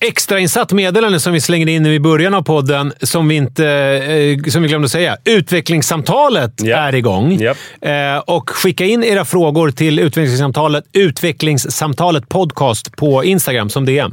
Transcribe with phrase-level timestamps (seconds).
[0.00, 4.50] Extrainsatt meddelande som vi slänger in nu i början av podden, som vi, inte, eh,
[4.50, 5.16] som vi glömde säga.
[5.24, 6.76] Utvecklingssamtalet Ja.
[6.76, 7.32] är igång.
[7.40, 7.56] Japp.
[7.80, 14.12] Eh, och skicka in era frågor till utvecklingssamtalet, utvecklingssamtalet podcast på Instagram som DM.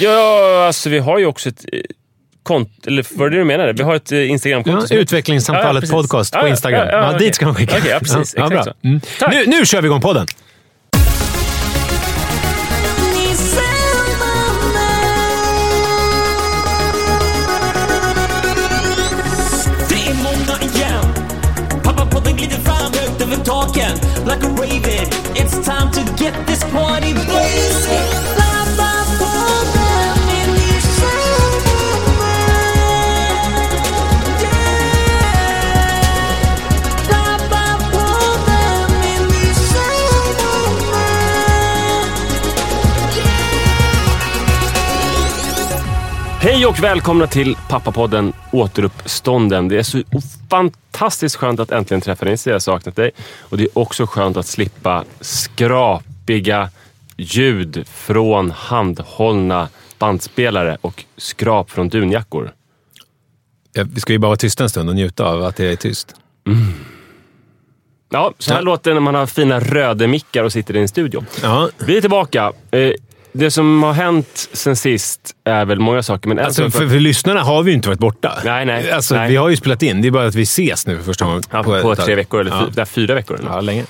[0.00, 1.78] Ja, alltså vi har ju också ett eh,
[2.42, 3.72] konto, eller var det det du menade?
[3.72, 4.86] Vi har ett Instagramkonto.
[4.90, 6.86] Ja, utvecklingssamtalet Ja, podcast på Ja, ja, Instagram.
[6.86, 7.26] ja, ja, Ja, okej.
[7.26, 7.76] Dit ska man skicka.
[7.78, 8.34] Okej, ja, precis.
[8.36, 8.74] Ja, Exakt bra.
[8.84, 9.00] Mm.
[9.30, 10.26] Nu, nu kör vi igång podden!
[24.38, 25.08] Like a raven.
[25.36, 28.07] It's time to get this party blazing
[46.40, 49.68] Hej och välkomna till Pappapodden Återuppstånden.
[49.68, 50.02] Det är så
[50.50, 52.36] fantastiskt skönt att äntligen träffa dig.
[52.44, 53.10] Jag har saknat dig.
[53.38, 56.70] Och det är också skönt att slippa skrapiga
[57.16, 59.68] ljud från handhållna
[59.98, 62.52] bandspelare och skrap från dunjackor.
[63.72, 65.76] Ja, Vi ska ju bara vara tysta en stund och njuta av att det är
[65.76, 66.14] tyst.
[68.10, 68.64] Ja, så här Ja.
[68.64, 71.24] låter det när man har fina rödemickar och sitter i en studio.
[71.42, 71.68] Ja.
[71.78, 72.52] Vi är tillbaka.
[73.38, 77.00] Det som har hänt sen sist är väl många saker, men en Alltså, för, för
[77.00, 78.38] lyssnarna har vi ju inte varit borta.
[78.44, 78.90] Nej, nej.
[78.90, 79.30] Alltså, Nej.
[79.30, 80.02] Vi har ju spelat in.
[80.02, 81.42] Det är bara att vi ses nu för första gången.
[81.50, 82.04] Ja, på, tag.
[82.04, 82.86] tre veckor, eller ja.
[82.86, 83.38] fyra veckor.
[83.38, 83.50] Eller?
[83.50, 83.84] Ja, länge.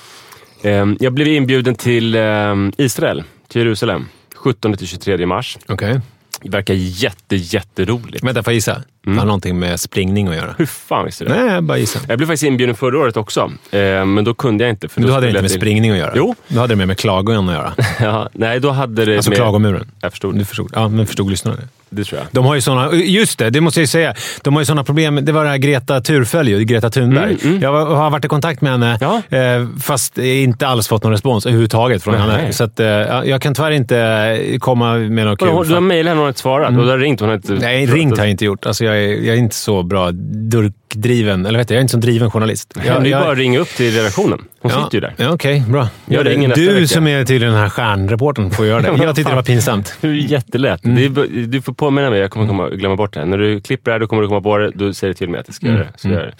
[0.63, 4.05] Ehm, Jag blev inbjuden till ehm, Israel, till Jerusalem,
[4.43, 5.57] 17-23 mars.
[5.67, 5.99] Okej.
[6.41, 8.23] Det verkar jätte, jätteroligt.
[8.23, 8.81] Vänta, får jag gissa?
[9.05, 10.55] Det har någonting med springning att göra.
[10.57, 11.43] Hur fan visste du det?
[11.43, 11.99] Nej, jag bara gissa.
[12.07, 14.87] Jag blev faktiskt inbjuden förra året också, ehm, men då kunde jag inte.
[14.89, 16.11] För då då hade det inte med jag till- springning att göra?
[16.15, 16.35] Jo.
[16.47, 17.73] Då hade det mer med klagon att göra.
[17.99, 19.37] Ja, nej, då hade det Alltså med...
[19.37, 19.91] klagomuren.
[20.01, 20.35] Jag förstod.
[20.37, 20.71] Du förstod?
[20.75, 21.67] Ja, men förstod lyssnarna det?
[21.91, 22.27] Det tror jag.
[22.31, 24.13] De har ju såna, just det, det måste jag ju säga.
[24.41, 25.19] De har ju såna problem.
[25.25, 27.37] Det var det här Greta Thurfölj, Greta Thunberg.
[27.61, 29.37] Jag var- har varit i kontakt med henne, Mm, Ja.
[29.37, 32.21] eh, fast inte alls fått någon respons överhuvudtaget från Nej.
[32.41, 32.53] henne.
[32.53, 35.47] Så att, eh, ja, jag kan tyvärr inte komma med något kul.
[35.67, 36.69] Du har mejlat henne och hon har inte svarat?
[36.77, 37.53] Och du har ringt hon har inte...
[37.53, 38.65] Nej, ringt har jag inte gjort.
[38.65, 41.91] Alltså jag är, jag är inte så bra durkdriven, eller vet du, jag är inte
[41.91, 42.73] så driven journalist.
[42.75, 44.39] Jag, Jag, jag, bara ringa upp till redaktionen.
[44.61, 45.13] Hon ja, sitter ju där.
[45.17, 45.87] Ja, Okej, bra.
[46.05, 46.87] Jag du vecka.
[46.87, 48.87] som är tydligen den här stjärnreportern får göra det.
[49.03, 49.97] Jag tyckte det var pinsamt.
[50.01, 50.85] Det är jättelätt.
[50.85, 51.13] Mm.
[51.13, 53.19] Bara- du får påminna mig, jag kommer komma, glömma bort det.
[53.19, 53.27] här.
[53.27, 54.71] När du klipper det här, då kommer du komma på det.
[54.75, 55.77] Då säger du till mig att jag ska Mm.
[55.79, 55.99] göra det.
[55.99, 56.33] Så gör jag det.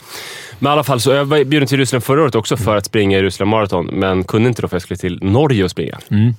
[0.59, 2.85] Men i alla fall, så jag var bjuden till Ryssland förra året också för att
[2.85, 5.97] springa i Ryssland Marathon, men kunde inte då för jag skulle till Norge och springa.
[6.11, 6.33] Mm.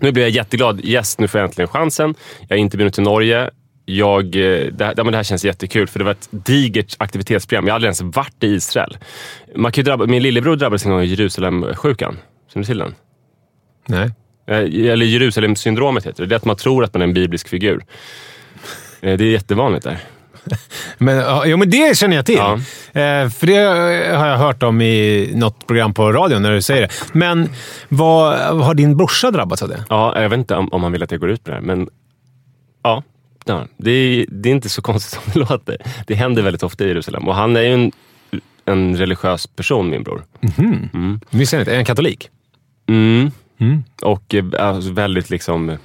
[0.00, 0.80] Nu blir jag jätteglad.
[0.84, 2.14] Yes, nu får jag äntligen chansen.
[2.48, 3.50] Jag är inte bjuden till Norge.
[3.86, 6.94] Jag, eh, det, här, ja, men det här känns jättekul, för det var ett digert
[6.98, 7.66] aktivitetsprogram.
[7.66, 8.98] Jag hade aldrig ens varit i Israel.
[9.56, 12.16] Man kan drabba, min lillebror drabbades en gång av Jerusalem-sjukan.
[12.52, 12.94] Känner du till den?
[13.86, 14.10] Nej.
[14.46, 16.28] Eh, Eller Jerusalem-syndromet heter det.
[16.28, 17.84] Det är att man tror att man är en biblisk figur.
[19.00, 19.98] Eh, Det är jättevanligt där.
[20.98, 22.34] Men, jo, men det känner jag till.
[22.36, 22.52] Ja.
[23.00, 23.56] Eh, för det
[24.16, 26.88] har jag hört om i något program på radion när du säger det.
[27.12, 27.48] Men
[27.88, 29.84] vad, har din brorsa drabbats av det?
[29.88, 31.66] Ja, jag vet inte om, om han vill att jag går ut med det här,
[31.76, 31.88] men
[33.44, 35.76] ja det, är, det är inte så konstigt som det låter.
[36.06, 37.28] Det händer väldigt ofta i Jerusalem.
[37.28, 37.92] Och han är ju en,
[38.64, 40.24] en religiös person, min bror.
[41.30, 41.72] Visst är det?
[41.72, 42.30] Är han katolik?
[43.58, 43.84] Mm.
[44.02, 45.76] Och eh, alltså, väldigt liksom,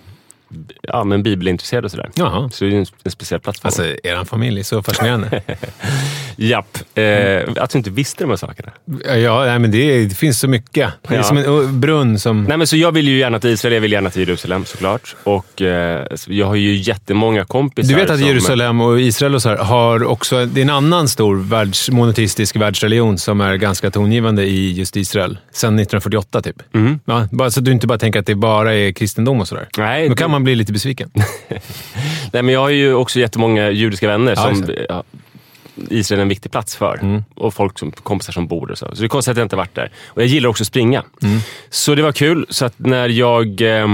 [0.81, 2.09] ja, men bibelintresserad och sådär.
[2.15, 2.49] Jaha.
[2.53, 5.41] Så det är en, en speciell plats för Alltså, er familj är så fascinerande.
[6.35, 6.77] Japp.
[6.95, 8.71] Eh, Att du inte visste de här sakerna.
[9.17, 10.89] ja, nej, men det, det finns så mycket.
[11.07, 11.23] Det är Ja.
[11.23, 12.43] som en brunn som...
[12.43, 15.15] Nej, men så jag vill ju gärna till Israel, jag vill gärna till Jerusalem såklart.
[15.23, 17.89] Och eh, jag har ju jättemånga kompisar.
[17.89, 20.45] Du vet att som- Jerusalem och Israel och så här har också...
[20.45, 25.37] Det är en annan stor världs, monoteistisk världsreligion som är ganska tongivande i just Israel.
[25.51, 26.55] Sedan 1948 typ.
[26.71, 26.99] Mhm.
[27.05, 29.67] Ja, bara, så du inte bara tänker att det bara är kristendom och sådär.
[29.77, 31.11] Nej, Då det- kan man bli lite besviken.
[32.33, 35.03] Nej, men jag har ju också jättemånga judiska vänner Ja, som ja,
[35.89, 36.99] Israel är en viktig plats för.
[37.01, 37.23] Mm.
[37.35, 38.75] Och folk som, kompisar som bor där.
[38.75, 38.85] Så.
[38.85, 39.91] så det är konstigt att jag inte varit där.
[40.07, 41.03] Och jag gillar också att springa.
[41.23, 41.39] Mm.
[41.69, 42.45] Så det var kul.
[42.49, 43.87] Så att när jag eh,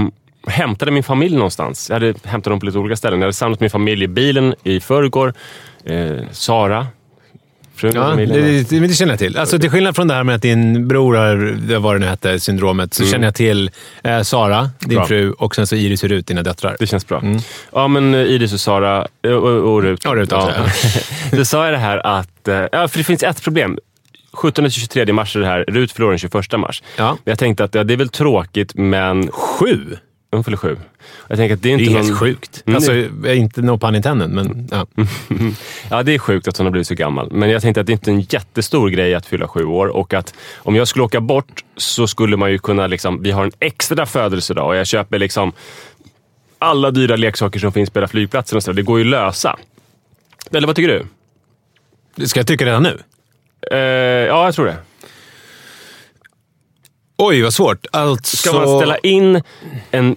[0.46, 1.90] hämtade min familj någonstans.
[1.90, 3.20] Jag hade hämtat dem på lite olika ställen.
[3.20, 5.34] Jag hade samlat min familj i bilen i förrgår.
[5.84, 6.86] Eh, Sara,
[7.82, 8.26] Ja, det,
[8.70, 9.36] det, det känner jag till.
[9.38, 12.40] Alltså, till skillnad från det här med att din bror har, vad det nu hette,
[12.40, 13.70] syndromet, så känner jag till
[14.04, 15.06] eh, Sara, din Bra.
[15.06, 16.76] fru, och sen så Iris och Rut, dina döttrar.
[16.78, 17.22] Det känns bra.
[17.72, 20.00] Ja, men eh, Iris och Sara eh, och, och Rut.
[20.04, 20.52] Ja, Rut också,
[21.36, 22.48] Då sa jag det här att...
[22.48, 23.78] eh, Ja, för det finns ett problem.
[24.32, 25.64] 17-23 mars är det här.
[25.68, 26.82] Rut förlorar den 21 mars.
[26.96, 27.18] Ja.
[27.24, 29.96] Jag tänkte att ja, det är väl tråkigt, men Sju?
[30.36, 30.76] Hon fyller sju.
[31.28, 32.18] Jag tänker att det är Det inte är helt någon...
[32.18, 32.62] sjukt.
[32.66, 32.94] Mm, Alltså,
[33.28, 34.86] inte no pun intended, men ja.
[35.90, 37.32] Ja, det är sjukt att hon har blivit så gammal.
[37.32, 40.14] Men jag tänkte att det inte är en jättestor grej att fylla sju år och
[40.14, 42.86] att om jag skulle åka bort så skulle man ju kunna...
[42.86, 45.52] Liksom, vi har en extra födelsedag och jag köper liksom
[46.58, 48.72] alla dyra leksaker som finns på hela flygplatsen och så.
[48.72, 49.56] Det går ju att lösa.
[50.52, 51.04] Eller vad tycker
[52.16, 52.26] du?
[52.26, 52.98] Ska jag tycka redan nu?
[53.70, 53.78] Eh,
[54.26, 54.76] ja, jag tror det.
[57.18, 57.86] Oj, vad svårt.
[57.92, 58.36] Alltså...
[58.36, 59.42] Ska man ställa in
[59.90, 60.16] en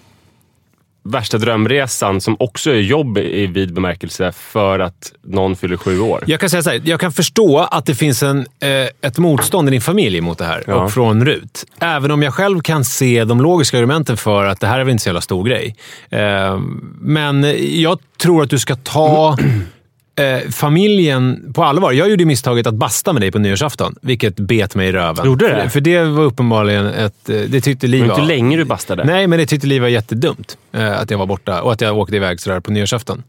[1.11, 6.23] värsta drömresan som också är jobb i vid bemärkelse för att någon fyller sju år?
[6.27, 9.67] Jag kan säga så här, jag kan förstå att det finns en, eh, ett motstånd
[9.67, 10.75] i din familj mot det här Ja.
[10.75, 11.65] och från Rut.
[11.79, 14.91] Även om jag själv kan se de logiska argumenten för att det här är väl
[14.91, 15.75] inte så jävla stor grej.
[16.09, 16.59] Eh,
[17.01, 19.37] men jag tror att du ska ta
[20.19, 21.91] eh, familjen på allvar.
[21.91, 25.25] Jag gjorde misstaget att basta med dig på nyårsafton, vilket bet mig i röven.
[25.25, 25.61] Gjorde det?
[25.63, 27.29] För, för det var uppenbarligen ett...
[27.29, 28.27] eh, Det tyckte Det Liv var inte var...
[28.27, 29.03] länge du bastade.
[29.03, 30.57] Nej, men det tyckte Liv var jättedumt.
[30.73, 33.23] Eh, att jag var borta och att jag åkte iväg sådär på nyårsafton.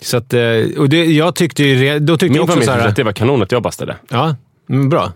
[0.00, 0.40] Så att, eh,
[0.78, 1.98] och det, jag tyckte ju...
[1.98, 3.96] Då tyckte Min jag också familj så tyckte att det var kanon att jag bastade.
[4.08, 4.36] Ja,
[4.70, 5.12] mm, bra.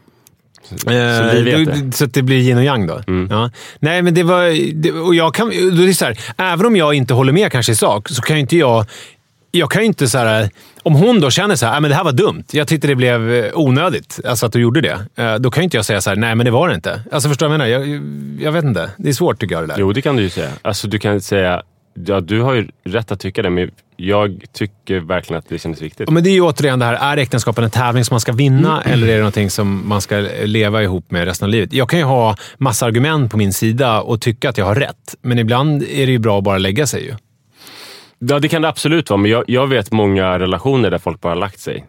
[0.87, 1.79] Eh, Liv vet då- det.
[1.79, 1.93] Mm.
[1.93, 3.01] så att det blir yin och yang då?
[3.31, 3.51] Ja.
[3.79, 4.73] Nej, men det var...
[4.75, 7.53] Det, och jag kan, då är det så här, även om jag inte håller med
[7.53, 8.87] kanske i sak, så kan ju inte jag...
[9.51, 10.51] Jag kan ju inte så här...
[10.83, 12.45] Om hon då känner så här, "Ah, men det här var dumt.
[12.53, 14.99] Jag tyckte det blev eh, onödigt, alltså att du gjorde det.
[15.17, 17.01] Eh, Då kan ju inte jag säga så här, nej men det var det inte.
[17.13, 17.93] Alltså förstår du vad jag menar?
[17.95, 18.03] Jag,
[18.45, 18.91] jag vet inte.
[18.97, 19.77] Det är svårt tycker jag det där.
[19.79, 20.51] Jo, det kan du ju säga.
[20.63, 21.63] Alltså, du kan säga,
[22.07, 25.83] ja, du har ju rätt att tycka det, men jag tycker verkligen att det kändes
[25.83, 26.11] viktigt.
[26.11, 28.83] Men det är ju återigen det här, är äktenskapet en tävling som man ska vinna
[28.83, 31.73] eller är det någonting som man ska leva ihop med resten av livet?
[31.73, 35.15] Jag kan ju ha massa argument på min sida och tycka att jag har rätt,
[35.23, 37.05] men ibland är det ju bra att bara lägga sig.
[37.05, 37.15] Ju.
[38.23, 41.29] Ja, det kan det absolut vara, men jag, jag vet många relationer där folk bara
[41.29, 41.87] har lagt sig.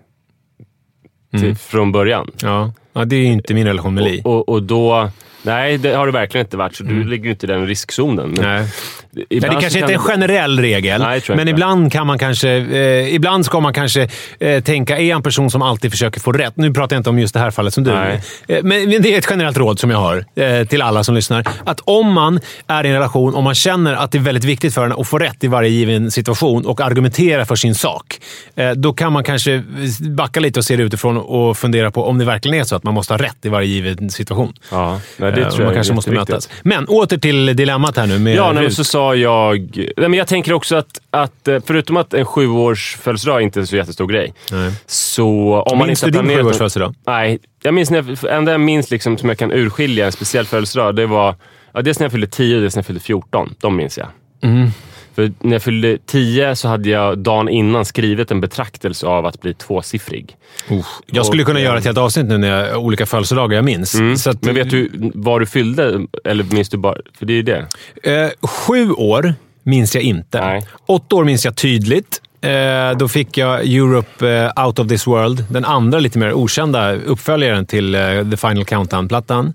[1.32, 2.32] Till, från början.
[2.42, 2.74] Ja.
[2.94, 4.22] ja, det är inte min relation med Li.
[4.24, 5.10] Och, och, och då...
[5.43, 8.29] Nej, det har det verkligen inte varit, så du ligger ju inte i den riskzonen.
[8.31, 8.67] Men Nej.
[9.13, 11.51] Nej, det kanske så inte är en kan- generell regel, Nej, men inte.
[11.51, 12.50] ibland kan man kanske...
[12.50, 14.07] Eh, ibland ska man kanske
[14.39, 16.57] eh, tänka, är jag en person som alltid försöker få rätt?
[16.57, 17.91] Nu pratar jag inte om just det här fallet som du.
[17.91, 18.21] Nej.
[18.48, 21.15] Eh, men, men det är ett generellt råd som jag har eh, till alla som
[21.15, 21.43] lyssnar.
[21.65, 24.74] Att om man är i en relation och man känner att det är väldigt viktigt
[24.74, 28.19] för en att få rätt i varje given situation och argumentera för sin sak,
[28.55, 29.63] eh, då kan man kanske
[30.10, 32.83] backa lite och se det utifrån och fundera på om det verkligen är så att
[32.83, 34.53] man måste ha rätt i varje given situation.
[34.71, 35.00] Ja,
[35.36, 36.50] det Eh, tror man jag är kanske måste mötas.
[36.64, 39.72] Men åter till dilemmat här nu med Ja, nej, men så sa jag...
[39.98, 43.66] Nej, men jag tänker också att, att eh, förutom att en sjuårs födelsedag inte är
[43.66, 44.34] så jättestor grej.
[44.52, 44.72] Nej.
[44.86, 45.28] Så
[45.68, 46.96] om man Minns inte du din planerat- sjuårsfödelsedag?
[47.08, 50.46] Nej, jag minns när jag, enda jag minns liksom, som jag kan urskilja en speciell
[50.46, 51.36] födelsedag, det var
[51.74, 53.54] ja, dels när jag fyllde 10 och dels när jag fyllde 14.
[53.60, 54.08] De minns jag.
[54.44, 54.70] Mm.
[55.15, 59.41] För när jag fyllde 10 så hade jag dagen innan skrivit en betraktelse av att
[59.41, 60.36] bli tvåsiffrig.
[61.06, 63.65] Jag skulle Och, kunna eh, göra ett helt avsnitt nu när jag, olika födelsedagar jag
[63.65, 63.96] minns.
[64.24, 66.06] Så att, Men vet du vad du fyllde?
[66.24, 66.98] Eller minns du bara...
[67.20, 67.68] För det är ju det.
[68.03, 70.41] Eh, sju år minns jag inte.
[70.41, 70.68] Nej.
[70.86, 72.22] Åtta år minns jag tydligt.
[72.41, 76.93] Eh, då fick jag Europe eh, Out of this World, den andra lite mer okända
[76.95, 79.53] uppföljaren till eh, The Final Countdown-plattan.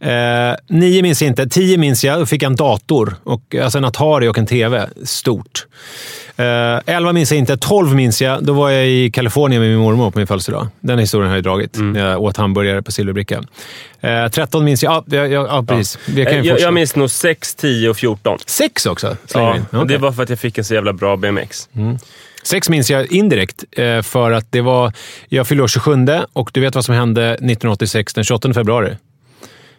[0.00, 1.48] Eh, nio minns jag inte.
[1.48, 2.18] Tio minns jag.
[2.18, 4.88] Då fick jag en dator, och, alltså en Atari och en TV.
[5.04, 5.66] Stort.
[6.36, 7.56] Eh, elva minns jag inte.
[7.56, 8.44] Tolv minns jag.
[8.44, 10.68] Då var jag i Kalifornien med min mormor på min födelsedag.
[10.80, 11.76] Den historien har jag dragit.
[11.76, 11.96] Mm.
[11.96, 13.42] Jag åt hamburgare på Silverbricka.
[14.00, 14.92] Eh, 13 minns jag.
[14.92, 15.98] Ja, ja, ja, ja precis.
[16.06, 18.38] Vi kan Eh, Jag, jag minns nog 6, 10 och 14.
[18.46, 19.16] Sex också?
[19.26, 19.88] slänger Ja, Okej.
[19.88, 21.68] Det var för att jag fick en så jävla bra BMX.
[22.42, 24.92] Sex minns jag indirekt, eh, för att det var...
[25.28, 28.96] Jag fyllde år 27 och du vet vad som hände 1986 den 28 februari?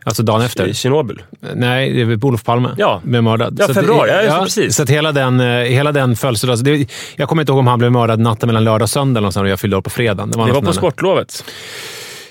[0.05, 0.67] Alltså dagen efter.
[0.67, 1.21] I Tjernobyl.
[1.55, 2.69] Nej, det var Olof Palme.
[2.77, 3.01] Ja.
[3.03, 3.57] Blev mördad.
[3.59, 4.25] Ja, Så att- februari.
[4.27, 4.75] Ja, precis.
[4.75, 6.61] Så att hela den, eh, hela den födelsedags...
[6.61, 9.41] det- Jag kommer inte ihåg om han blev mördad natten mellan lördag och söndag eller
[9.41, 10.31] och jag fyllde år på fredagen.
[10.31, 10.73] Det var, Det var på där.
[10.73, 11.43] sportlovet.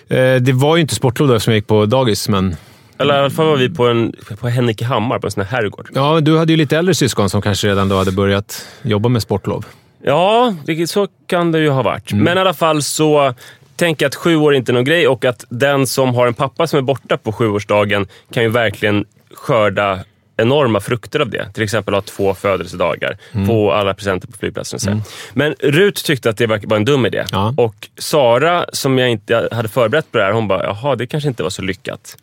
[0.08, 2.56] Eh, Det var ju inte sportlov då eftersom jag gick på dagis, men...
[2.98, 5.56] Eller i alla fall var vi på, en, på Hennike Hammar, på en sån här
[5.56, 5.88] herrgård.
[5.94, 9.22] Ja, du hade ju lite äldre syskon som kanske redan då hade börjat jobba med
[9.22, 9.64] sportlov.
[10.04, 12.12] Ja, det, så kan det ju ha varit.
[12.12, 13.34] Men i alla fall så
[13.76, 16.66] tänker att sju år är inte någon grej och att den som har en pappa
[16.66, 19.98] som är borta på sjuårsdagen kan ju verkligen skörda
[20.36, 21.52] enorma frukter av det.
[21.52, 24.76] Till exempel ha två födelsedagar, få alla presenter på flygplatsen.
[24.76, 24.90] Och så.
[24.90, 25.00] här.
[25.32, 27.24] Men Rut tyckte att det var en dum idé.
[27.32, 27.54] Ja.
[27.56, 31.28] Och Sara, som jag inte hade förberett på det här, hon bara, jaha, det kanske
[31.28, 32.16] inte var så lyckat.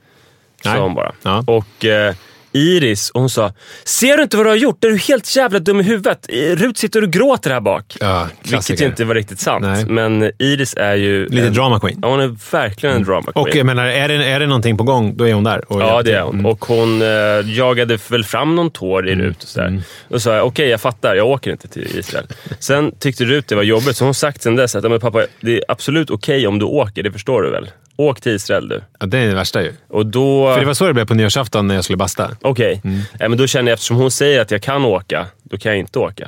[0.65, 0.75] Nej.
[0.75, 1.11] Sa hon bara.
[1.23, 1.43] Ja.
[1.47, 2.15] Och eh,
[2.51, 3.53] Iris, hon sa,
[3.83, 4.83] ser du inte vad du har gjort?
[4.83, 6.25] Är du helt jävla dum i huvudet?
[6.29, 7.97] Eh, Rut sitter och gråter här bak.
[7.99, 9.61] Ja, Vilket ju inte var riktigt sant.
[9.65, 9.85] Nej.
[9.85, 11.29] Men Iris är ju...
[11.29, 11.99] Lite en, drama queen.
[12.01, 13.47] Ja, hon är verkligen en drama queen.
[13.47, 15.71] Och jag menar, är det, är det någonting på gång, då är hon där.
[15.71, 16.33] och Ja, det är hon.
[16.33, 16.45] Mm.
[16.45, 17.07] Och hon eh,
[17.45, 19.43] jagade väl fram någon tår i Rut.
[19.43, 19.81] Och sådär.
[20.09, 22.25] Och sa jag, okej jag fattar, jag åker inte till Israel.
[22.59, 25.25] Sen tyckte Rut det var jobbigt, så hon sagt sen dess att "Ja, men pappa,
[25.41, 27.69] det är absolut okej om du åker, det förstår du väl?
[27.99, 28.81] Åk till Israel du.
[28.99, 29.73] Ja, det är det värsta ju.
[29.87, 30.53] Och då...
[30.53, 32.31] För det var så det blev på nyårsafton när jag skulle basta.
[32.41, 32.81] Okej,
[33.19, 35.79] ja, men då känner jag eftersom hon säger att jag kan åka, då kan jag
[35.79, 36.27] inte åka.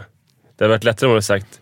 [0.58, 1.62] Det hade varit lättare om hon hade sagt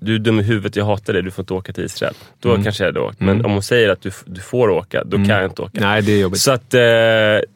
[0.00, 2.14] du är dum i huvudet, jag hatar dig, du får inte åka till Israel.
[2.40, 3.20] Då kanske jag hade åkt.
[3.20, 5.80] Men om hon säger att du, du får åka, då kan jag inte åka.
[5.80, 6.40] Nej, det är jobbigt.
[6.40, 6.80] Så att, eh,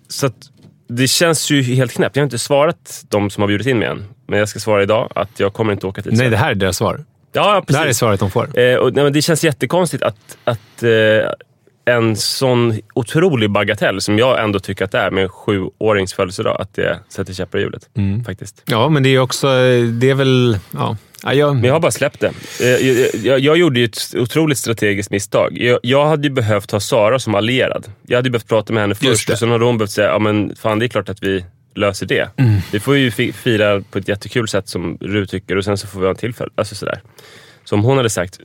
[0.09, 0.51] så att
[0.89, 2.17] det känns ju helt knäppt.
[2.17, 4.05] Jag har inte svarat de som har bjudit in mig än.
[4.27, 6.31] Men jag ska svara idag att jag kommer inte åka till Nej, Israel.
[6.31, 7.05] det här är deras svar.
[7.35, 7.99] Ja, ja, Det här är precis.
[7.99, 8.59] svaret de får.
[8.59, 11.31] Eh, och, nej, det känns jättekonstigt att, att eh,
[11.95, 16.61] en sån otrolig bagatell, som jag ändå tycker att det är, med en sjuårings födelsedag,
[16.61, 17.89] att det sätter käppar i hjulet.
[18.27, 18.63] Faktiskt.
[18.67, 19.47] Ja, men det är också...
[20.01, 20.59] Det är väl...
[20.71, 20.97] Ja.
[21.27, 22.33] Ja, jag, Men jag har bara släppt det.
[22.61, 25.59] Eh, Jag, jag, jag gjorde ju ett otroligt strategiskt misstag.
[25.59, 27.87] Jag, jag hade ju behövt ha Sara som allierad.
[28.07, 30.19] Jag hade ju behövt prata med henne först och sen hade hon behövt säga, ja
[30.19, 32.29] men fan det är klart att vi löser det.
[32.37, 32.61] Mm.
[32.73, 35.87] Vi får ju fi- fira på ett jättekul sätt som Rut tycker och sen så
[35.87, 36.51] får vi ha en tillfälle.
[36.55, 37.01] Alltså sådär.
[37.65, 38.39] Så om hon hade sagt,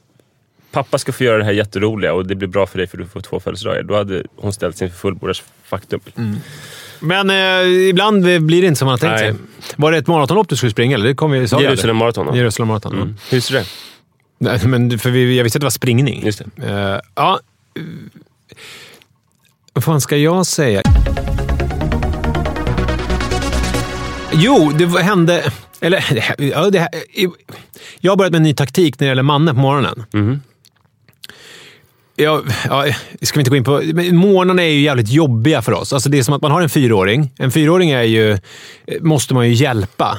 [0.71, 3.05] pappa ska få göra det här jätteroliga och det blir bra för dig för du
[3.07, 3.83] får två födelsedagar.
[3.83, 5.99] Då hade hon ställts inför fullbordat faktum.
[6.17, 6.35] Mm.
[6.99, 9.31] Men eh, ibland blir det inte som man har tänkt Nej.
[9.33, 9.75] sig.
[9.77, 10.95] Var det ett maratonlopp du skulle springa?
[10.95, 11.07] Eller?
[11.07, 12.25] Det kom vi, sa Jerusalem aldrig.
[12.25, 12.35] då.
[12.35, 12.95] Jerusalem Marathon.
[12.95, 13.15] Mm.
[13.31, 13.65] Hur ser det?
[14.37, 16.25] Nej, men för vi, jag visste att det var springning.
[16.25, 16.67] Just det.
[16.67, 17.39] Eh, ja.
[19.73, 20.81] Vad fan ska jag säga?
[24.33, 25.51] Jo, det hände...
[25.81, 26.89] Eller, det här- ja, det
[27.99, 30.03] jag har börjat med en ny taktik när det gäller Manne på morgonen.
[30.13, 30.41] Mhm.
[32.15, 32.85] Ja, ja,
[33.21, 33.71] ska vi inte gå in på...
[34.15, 35.93] Morgnarna är ju jävligt jobbiga för oss.
[35.93, 37.31] Alltså det är som att man har en fyraåring.
[37.37, 38.37] En fyraåring är ju,
[39.01, 40.17] måste man ju hjälpa.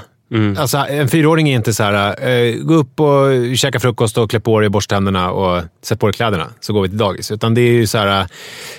[0.59, 4.41] Alltså, en fyraåring är inte så här, eh, gå upp och käka frukost och klä
[4.41, 7.31] på dig, borsta tänderna och sätt på dig kläderna, så går vi till dagis.
[7.31, 8.27] Utan det är ju så här,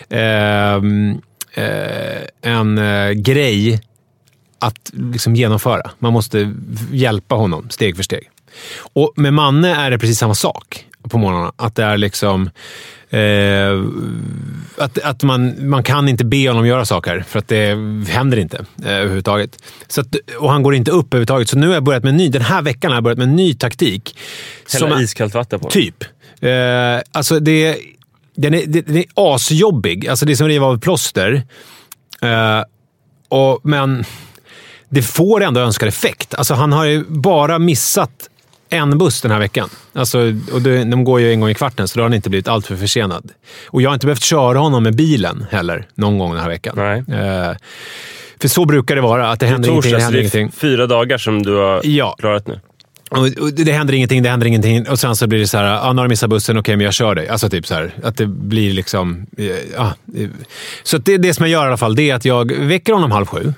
[0.09, 1.21] ehm,
[1.53, 3.81] eh, en eh, grej
[4.61, 5.91] att liksom genomföra.
[5.99, 6.53] Man måste
[6.91, 8.29] hjälpa honom steg för steg.
[8.93, 11.51] Och med Manne är det precis samma sak på morgnarna.
[11.55, 12.49] Att det är liksom...
[13.09, 13.83] Eh,
[14.77, 17.67] att att man, man kan inte be honom göra saker, för att det
[18.07, 19.63] händer inte eh, överhuvudtaget.
[19.87, 21.49] Så att, och han går inte upp överhuvudtaget.
[21.49, 22.29] Så nu har jag börjat med en ny...
[22.29, 24.17] Den här veckan har jag börjat med en ny taktik.
[24.73, 26.03] Hälla iskallt vatten på Typ.
[26.39, 26.49] Eh,
[27.11, 27.77] alltså det,
[28.35, 30.07] den, är, den är asjobbig.
[30.07, 31.43] Alltså det är som att riva av ett plåster.
[32.21, 32.63] Eh,
[33.29, 34.05] och, men
[34.91, 36.33] det får ändå önskad effekt.
[36.35, 38.11] Alltså han har ju bara missat
[38.69, 39.69] en buss den här veckan.
[39.93, 40.19] Alltså,
[40.53, 42.75] och de går ju en gång i kvarten, så då har han inte blivit alltför
[42.75, 43.31] försenad.
[43.67, 46.73] Och jag har inte behövt köra honom med bilen heller någon gång den här veckan.
[46.77, 46.97] Nej.
[47.19, 47.51] Eh,
[48.41, 49.91] För så brukar det vara, att det händer ingenting.
[49.91, 50.59] torsdag, Det händer det är ingenting.
[50.59, 52.15] fyra dagar som du har Ja.
[52.19, 52.59] klarat nu.
[53.11, 54.87] Och, det händer ingenting, det händer ingenting.
[54.89, 56.83] Och sen så blir det så här, ah, nu har du missat bussen, okej men
[56.85, 57.27] jag kör dig.
[57.29, 59.25] Alltså typ så här, att det blir liksom...
[59.37, 59.93] eh, Ja.
[60.17, 60.27] eh.
[60.83, 63.11] så det, det som jag gör i alla fall, det är att jag väcker honom
[63.11, 63.53] halv sju.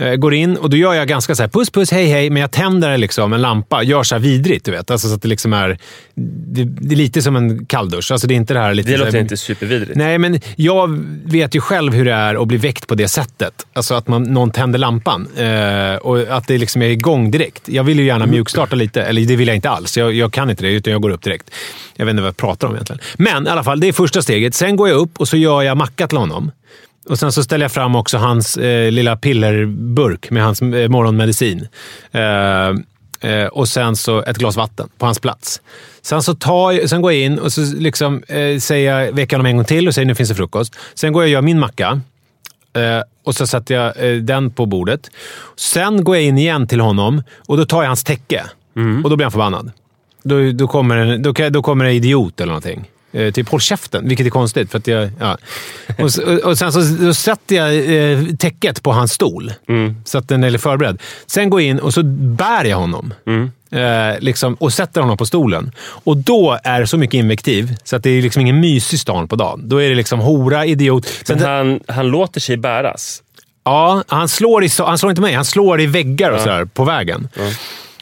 [0.00, 2.40] Eh, går in och då gör jag ganska så här, puss puss, hej hej, men
[2.40, 3.82] jag tänder liksom en lampa.
[3.82, 4.90] Gör så här vidrigt, du vet.
[4.90, 5.78] Alltså så att det liksom är...
[6.14, 8.12] Det, det är lite som en kalldusch.
[8.12, 8.90] Alltså det är inte det här lite...
[8.90, 9.96] Det så här- låter inte supervidrigt.
[9.96, 13.52] Nej, men jag vet ju själv hur det är att bli väckt på det sättet.
[13.72, 17.62] Alltså att man, någon tänder lampan eh, och att det liksom är igång direkt.
[17.68, 19.98] Jag vill ju gärna mjukstarta lite, eller det vill jag inte alls.
[19.98, 21.50] Jag, jag kan inte det, utan jag går upp direkt.
[21.96, 23.00] Jag vet inte vad jag pratar om egentligen.
[23.14, 24.54] Men i alla fall, det är första steget.
[24.54, 26.50] Sen går jag upp och så gör jag macka till honom.
[27.08, 31.68] Och sen så ställer jag fram också hans eh, lilla pillerburk med hans eh, morgonmedicin.
[32.12, 32.22] Eh,
[33.20, 35.60] Eh, och sen så ett glas vatten på hans plats.
[36.02, 39.36] Sen, så tar jag, sen går jag in och så liksom, eh, säger jag, väcker
[39.36, 40.76] honom en gång till och säger nu finns det frukost.
[40.94, 42.00] Sen går jag och gör min macka.
[42.72, 45.10] Eh, och så sätter jag eh, den på bordet.
[45.56, 48.44] Sen går jag in igen till honom och då tar jag hans täcke.
[49.04, 49.70] Och då blir han förbannad.
[50.22, 52.90] Då, då, kommer en, då, då kommer en idiot eller någonting.
[53.12, 54.70] Eh, typ håll käften, vilket är konstigt.
[54.70, 55.36] För att jag, ja.
[55.98, 59.52] och, och, och sen så då sätter jag eh, täcket på hans stol,
[60.04, 61.02] så att den är förberedd.
[61.26, 63.14] Sen går jag in och så bär jag honom.
[63.70, 65.72] Eh, liksom, och sätter honom på stolen.
[65.80, 69.28] Och då är det så mycket invektiv, så att det är liksom ingen mysig stan
[69.28, 69.68] på dagen.
[69.68, 71.06] Då är det liksom hora, idiot.
[71.06, 73.22] Sen, Men han, han låter sig bäras.
[73.64, 75.34] Ja, han slår, i, han slår inte mig.
[75.34, 77.28] Han slår i väggar och sådär på vägen.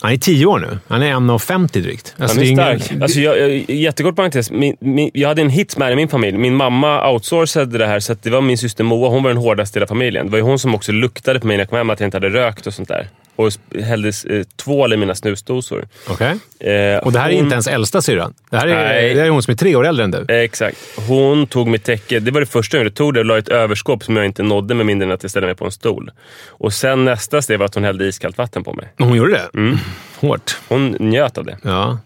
[0.07, 0.79] Han är tio år nu.
[0.89, 2.15] Han är 1,50 drygt.
[2.19, 3.03] Alltså, Han är det ingen- stark.
[3.03, 4.51] Alltså jag, jag, jättekort parentes.
[4.51, 6.39] Min, min, jag hade en hits med i min familj.
[6.39, 9.09] Min mamma outsourcade det här, så att det var min syster Moa.
[9.09, 10.27] Hon var den hårdaste i hela familjen.
[10.27, 12.07] Det var ju hon som också luktade på mig när jag kom hem att jag
[12.07, 13.09] inte hade rökt och sånt där.
[13.37, 13.53] Och
[13.83, 15.89] hällde eh, tvål i mina snusdosor.
[16.09, 16.29] Okej.
[16.61, 18.35] Eh, Och det här är hon- inte ens äldsta syrran.
[18.51, 19.15] Det här är, Nej.
[19.15, 20.25] det här är hon som är tre år äldre än du.
[20.29, 20.79] Eh, Exakt.
[21.09, 22.21] Hon tog mitt täcke.
[22.21, 22.89] Det var det första jag gjorde.
[22.91, 25.23] Jag tog det och la ett överskåp som jag inte nådde med mindre än att
[25.23, 26.11] jag ställde mig på en stol.
[26.49, 28.89] Och sen nästa steg var att hon hällde iskallt vatten på mig.
[28.99, 29.77] Hon gjorde det?
[30.21, 30.57] Hårt.
[30.69, 31.59] Hon njöt av det.
[31.63, 31.99] Ja.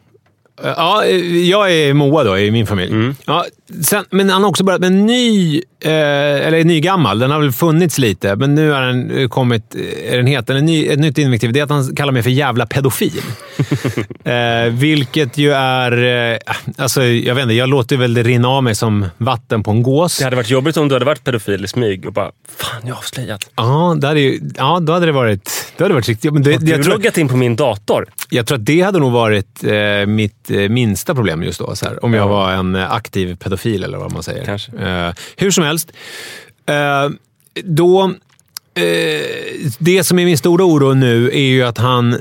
[0.64, 1.16] Eh, Ja, eh,
[1.48, 3.14] jag är Moa då i min familj.
[3.26, 3.44] Ja,
[3.82, 5.90] sen, men han har också börjat med en ny, eh,
[6.46, 7.18] eller ny gammal.
[7.18, 9.74] Den har väl funnits lite, men nu har den eh, kommit,
[10.10, 10.48] är den het.
[10.48, 11.52] Ny, ett nytt invektiv.
[11.52, 13.22] Det är att han kallar mig för jävla pedofil.
[14.24, 16.04] eh, vilket ju är...
[16.32, 16.38] Eh,
[16.76, 19.82] alltså, jag vet inte, jag låter väl det rinna av mig som vatten på en
[19.82, 20.18] gås.
[20.18, 22.94] Det hade varit jobbigt om du hade varit pedofil i smyg och bara “Fan, jag
[22.94, 23.50] har avslöjat”.
[23.56, 26.32] Ja, det hade ju, ja, då hade det varit, då hade det varit riktigt...
[26.32, 28.06] Men det, Du har jag, tror, loggat in på min dator.
[28.30, 31.76] jag tror att det hade nog varit eh, mitt minsta problem just då.
[31.76, 34.44] Så här, om jag var en eh, aktiv pedofil eller vad man säger.
[34.44, 34.72] Kanske.
[34.72, 35.92] Eh, hur som helst.
[36.66, 37.08] Eh,
[37.64, 38.04] då,
[38.74, 38.84] eh,
[39.78, 42.16] det som är min stora oro nu är ju att han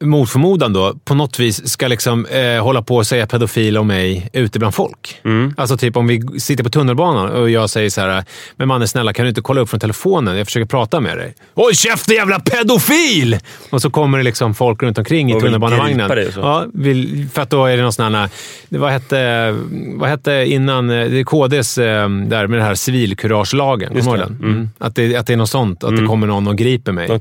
[0.00, 3.86] mot förmodan då, på något vis ska liksom, eh, hålla på och säga pedofil om
[3.86, 5.20] mig ute bland folk.
[5.56, 8.24] Alltså typ om vi sitter på tunnelbanan och jag säger så här,
[8.56, 10.36] men mannen snälla kan du inte kolla upp från telefonen?
[10.36, 11.34] Jag försöker prata med dig.
[11.54, 13.38] Håll käften jävla pedofil!
[13.70, 16.32] Och så kommer det liksom folk runt omkring i vill tunnelbanevagnen.
[16.32, 16.40] så.
[16.40, 18.28] Ja, vill, för att då är det någon sån här,
[18.68, 19.54] det- vad hette,
[19.96, 23.88] vad hette innan, eh, det är KDs, eh, där med den här civilkuragelagen.
[23.88, 24.50] Kommer du ihåg den?
[24.50, 24.70] Mm.
[24.78, 27.08] Att, det, att det är något sånt, att det kommer någon och griper mig.
[27.08, 27.20] Någon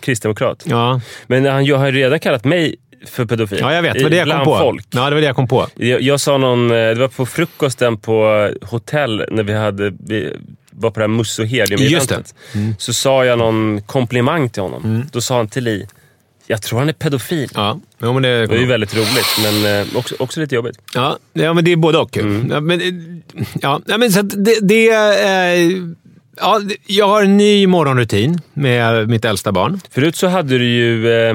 [0.00, 0.62] kristdemokrat.
[0.64, 1.00] Ja.
[1.26, 2.74] Men han ju redan kallat mig
[3.06, 3.58] för pedofil.
[3.60, 3.94] ja, jag vet.
[3.94, 4.58] Det var det jag kom på.
[4.58, 4.86] folk.
[4.90, 5.66] Ja, det var det jag kom på.
[5.74, 10.32] Jag, jag sa någon, eh, det var på frukosten på hotell när vi hade vi
[10.70, 12.34] var på det här Musse och Just Helium-eventet.
[12.52, 12.74] det.
[12.78, 15.04] Så sa jag någon komplimang till honom.
[15.12, 15.86] Då sa han till Li,
[16.46, 17.50] jag tror han är pedofil.
[17.54, 20.78] Ja, ja men det, Det var ju väldigt roligt, men eh, också, också lite jobbigt.
[20.94, 22.16] Ja, ja, men det är både och.
[22.16, 22.50] Mm.
[22.50, 22.86] Ja, men, eh,
[23.62, 24.58] ja, men så det...
[24.62, 25.70] det eh,
[26.40, 29.80] ja, jag har en ny morgonrutin med mitt äldsta barn.
[29.90, 31.34] Förut så hade du ju eh,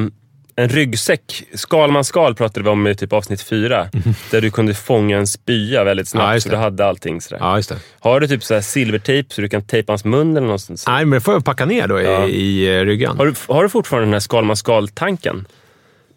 [0.62, 1.43] en ryggsäck.
[1.54, 3.89] Skalman skal pratade vi om i typ avsnitt fyra.
[4.32, 6.34] Där du kunde fånga en spya väldigt snabbt.
[6.34, 7.21] Ja, så du hade allting.
[7.21, 7.38] Sådär.
[7.41, 7.76] Ja, just det.
[8.00, 10.88] Har du typ så silvertejp så du kan tejpa hans mun eller någonstans?
[10.88, 12.28] Nej, men det får jag packa ner då i, Ja.
[12.28, 13.17] i eh, ryggan.
[13.17, 15.45] Har du, har du fortfarande den här Skalman skal-tanken?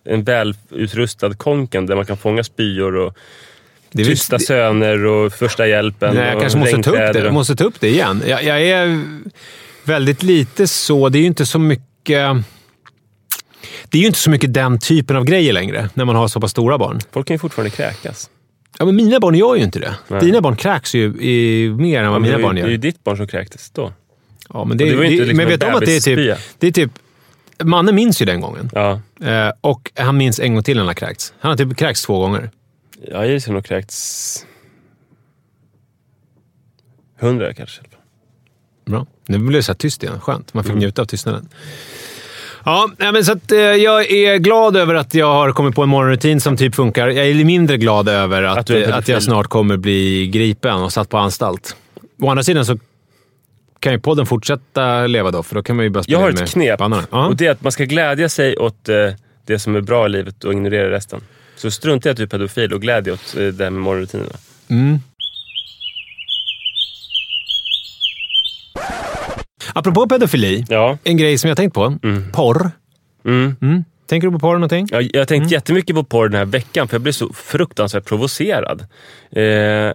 [0.05, 3.17] En välutrustad konken där man kan fånga spyor och
[3.93, 6.15] Det tysta söner och första hjälpen.
[6.15, 7.19] Nej, jag kanske måste ta, upp det.
[7.19, 8.23] Jag måste ta upp det igen.
[8.27, 9.03] Jag, jag är
[9.85, 11.09] väldigt lite så.
[11.09, 12.37] Det är ju inte så mycket...
[13.89, 16.41] Det är ju inte så mycket den typen av grejer längre, när man har så
[16.41, 17.01] pass stora barn.
[17.11, 18.31] Folk kan ju fortfarande kräkas.
[18.79, 19.95] Ja, men mina barn gör ju inte det.
[20.09, 20.21] Nej.
[20.21, 22.79] Dina barn kräks ju i, mer än vad mina barn ju- det är ju gör.
[22.79, 23.93] ditt barn som kräktes då.
[24.49, 26.39] Ja, men det, det det, liksom men en vet om att det är typ...
[26.59, 26.91] Det är typ
[27.63, 28.71] Mannen minns ju den gången.
[28.75, 31.33] Ja, Eh, och han minns en gång till när han har kräkts.
[31.39, 32.51] Han har typ kräkts två gånger.
[33.11, 34.47] jag gissar nog kräkts...
[37.21, 37.81] Hundra kanske.
[38.87, 39.07] Bra.
[39.27, 40.21] Nu blev det så tyst igen.
[40.21, 40.55] Skönt.
[40.55, 40.81] Man fick Mm.
[40.81, 41.49] njuta av tystnaden.
[42.65, 45.89] Ja, men så att, eh, jag är glad över att jag har kommit på en
[45.89, 47.09] morgonrutin som typ funkar.
[47.09, 50.93] Jag är mindre glad över att, Att eh, att jag snart kommer bli gripen och
[50.93, 51.77] satt på anstalt.
[52.21, 52.79] Å andra sidan så
[53.81, 56.31] kan ju podden fortsätta leva då, för då kan man ju börja spela Jag har
[56.31, 56.81] ett knep.
[57.11, 57.27] Ja.
[57.27, 58.97] och det är att man ska glädja sig åt eh,
[59.47, 61.21] det som är bra i livet och ignorera resten.
[61.57, 64.33] Så strunta i att du är pedofil och glädj åt eh, det här med morgonrutinerna.
[69.75, 70.99] Apropå pedofili, Ja.
[71.05, 71.99] en grej som jag tänkt på.
[72.33, 72.71] Porr.
[73.27, 73.85] Mm.
[74.09, 74.89] Tänker du på porr någonting?
[74.91, 78.05] Jag, jag har tänkt jättemycket på porr den här veckan, för jag blev så fruktansvärt
[78.05, 78.81] provocerad.
[79.33, 79.93] Eh,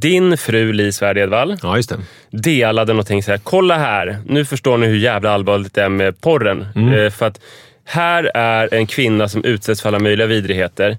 [0.00, 1.96] din fru Li Svärd Edvall Ja, just det.
[2.30, 3.38] delade någonting så här.
[3.38, 6.66] Kolla här, nu förstår ni hur jävla allvarligt det är med porren.
[6.94, 7.40] Eh, för att
[7.84, 10.98] här är en kvinna som utsätts för alla möjliga vidrigheter.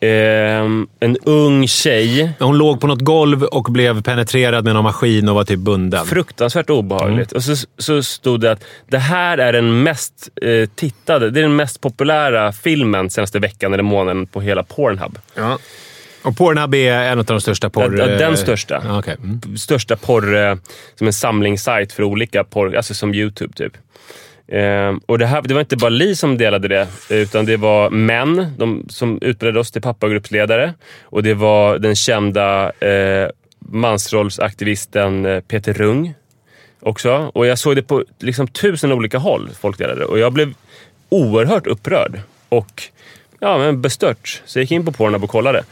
[0.00, 0.08] Eh,
[1.00, 2.32] en ung tjej.
[2.38, 6.06] Hon låg på något golv och blev penetrerad med någon maskin och var typ bunden.
[6.06, 7.32] Fruktansvärt obehagligt.
[7.32, 11.42] Och så, så stod det att det här är den mest eh, tittade, det är
[11.42, 15.18] den mest populära filmen senaste veckan eller månaden på hela Pornhub.
[15.34, 15.58] Ja.
[16.22, 17.98] Och Pornhub är en av de största porr...
[17.98, 18.82] Ja, den största.
[18.84, 19.16] Ja, okej.
[19.22, 19.56] Mm.
[19.56, 20.36] Största porr...
[20.36, 20.54] Eh,
[20.94, 23.72] som en samlingssajt för olika porr, alltså som YouTube typ.
[24.48, 27.90] Eh, och det, här, det var inte bara Li som delade det, utan det var
[27.90, 30.74] män de, som utbildade oss till pappagruppsledare.
[31.02, 36.14] Och det var den kända eh, mansrollsaktivisten eh, Peter Rung
[36.80, 37.30] också.
[37.34, 40.06] Och jag såg det på liksom, tusen olika håll, folk delade det.
[40.06, 40.54] Och jag blev
[41.08, 42.82] oerhört upprörd och
[43.40, 44.42] ja, men bestört.
[44.44, 45.64] Så jag gick in på Pornhub och kollade.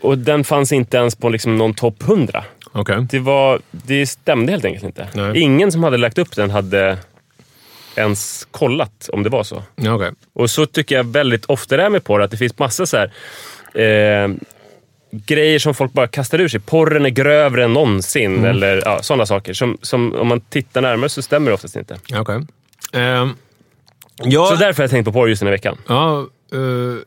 [0.00, 2.44] Och den fanns inte ens på liksom, någon topp 100.
[2.72, 3.06] Okej.
[3.10, 5.08] Det, var, det stämde helt enkelt inte.
[5.14, 5.38] Nej.
[5.38, 6.98] Ingen som hade lagt upp den hade
[7.98, 9.62] ens kollat om det var så.
[9.88, 10.10] Okej.
[10.32, 12.96] Och så tycker jag väldigt ofta det är med porr, att det finns massa så
[12.96, 13.12] här,
[13.74, 14.28] eh,
[15.10, 16.60] grejer som folk bara kastar ur sig.
[16.60, 18.44] Porren är grövre än någonsin, Mm.
[18.50, 19.52] eller ja, sådana saker.
[19.54, 21.98] Som, som om man tittar närmare så stämmer det oftast inte.
[22.08, 22.40] Ja, okej.
[22.92, 23.30] Ehm,
[24.16, 25.78] ja, Så därför har jag tänkt på porr just den här veckan.
[25.88, 26.98] Ja, eh,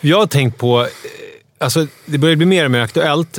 [0.00, 0.80] jag har tänkt på...
[0.80, 0.86] eh,
[1.60, 3.38] Alltså, det börjar bli mer och mer aktuellt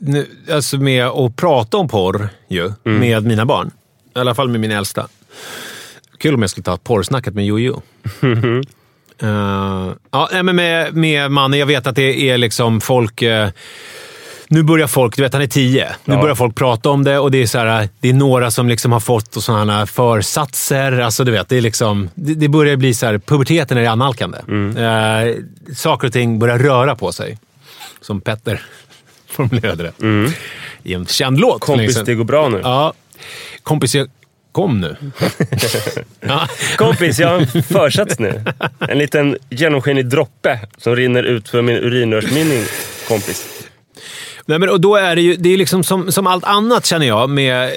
[0.00, 3.70] nu, alltså med att prata om porr ju, med mina barn.
[4.16, 5.08] I alla fall med min äldsta.
[6.18, 7.82] Kul om jag skulle ta porrsnacket med Jojo.
[8.24, 8.60] Uh,
[10.10, 13.22] ja, nej, men med, med mannen, jag vet att det är liksom folk...
[13.22, 13.48] eh,
[14.48, 16.20] nu börjar folk, du vet han är tio, nu Ja.
[16.20, 18.92] börjar folk prata om det och det är, så här, det är några som liksom
[18.92, 21.00] har fått sådana försatser.
[21.00, 24.38] Alltså du vet, det, är liksom, det, det börjar bli så här, puberteten är annalkande.
[24.82, 25.36] Eh,
[25.74, 27.38] saker och ting börjar röra på sig.
[28.00, 28.62] Som Petter
[29.30, 30.06] formulerade det
[30.82, 31.60] i en känd låt.
[31.60, 32.60] Kompis, det går bra nu.
[32.64, 32.92] Ja,
[33.62, 33.96] kompis,
[34.52, 34.96] kom nu.
[36.76, 38.44] Kompis, jag har en försats nu.
[38.78, 42.64] En liten genomskinlig droppe som rinner ut för min urinrörsmynning.
[43.08, 43.46] Kompis.
[44.46, 47.06] Nej, men, och då är det ju det är liksom som, som allt annat känner
[47.06, 47.72] jag med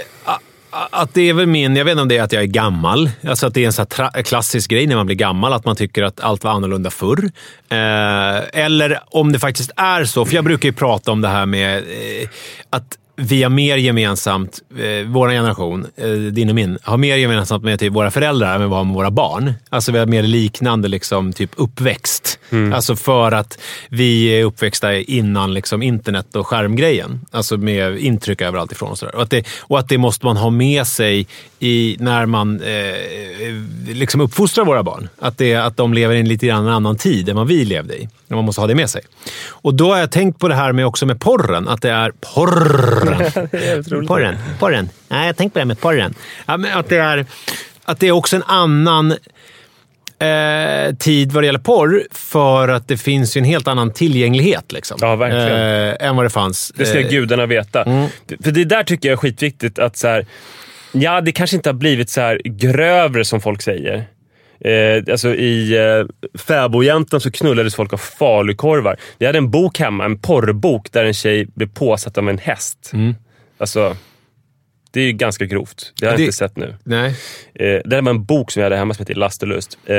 [0.89, 3.09] att det är väl min, jag vet inte om det är att jag är gammal,
[3.27, 6.03] alltså att det är en tra- klassisk grej när man blir gammal, att man tycker
[6.03, 7.31] att allt var annorlunda förr.
[7.69, 11.45] Eh, eller om det faktiskt är så, för jag brukar ju prata om det här
[11.45, 12.29] med eh,
[12.69, 17.63] att vi har mer gemensamt, eh, vår generation, eh, din och min, har mer gemensamt
[17.63, 19.53] med typ våra föräldrar än vad med våra barn.
[19.69, 22.39] Alltså vi har mer liknande liksom, typ uppväxt.
[22.73, 27.21] Alltså för att vi är uppväxta innan liksom, internet och skärmgrejen.
[27.31, 29.15] Alltså med intryck överallt ifrån och sådär.
[29.15, 31.27] Och, att det- och att det måste man ha med sig
[31.59, 35.09] i, när man eh, liksom uppfostrar våra barn.
[35.19, 38.01] Att, det, att de lever i en lite grann annan tid än vad vi levde
[38.01, 38.09] i.
[38.35, 39.01] Man måste ha det med sig.
[39.49, 41.67] Och då har jag tänkt på det här med också med porren.
[41.67, 44.05] Att det är porren.
[44.07, 44.35] porren.
[44.59, 44.89] Porren.
[45.07, 46.13] Nej, jag har tänkt på det här med porren.
[46.45, 47.25] Men att, det är,
[47.85, 49.11] att det är också en annan
[50.19, 52.03] eh, tid vad det gäller porr.
[52.11, 54.71] För att det finns ju en helt annan tillgänglighet.
[54.71, 55.89] Liksom, Ja, verkligen.
[56.01, 56.71] Eh, än vad det fanns.
[56.75, 57.83] Det ska eh, gudarna veta.
[58.43, 59.79] För det där tycker jag är skitviktigt.
[59.79, 60.25] att så här,
[60.91, 64.05] Ja, det kanske inte har blivit så här grövre som folk säger.
[64.69, 66.05] Eh, alltså I eh,
[66.39, 68.97] Fäbodjäntan så knullades folk av falukorvar.
[69.17, 72.91] Vi hade en bok hemma, en porrbok, där en tjej blev påsatt av en häst.
[73.57, 73.97] Alltså,
[74.91, 75.93] det är ju ganska grovt.
[75.99, 76.75] Det har jag Det- inte sett nu.
[76.83, 77.15] Nej.
[77.55, 79.77] Eh, det var en bok som jag hade hemma som heter Last och lust.
[79.85, 79.95] Eh,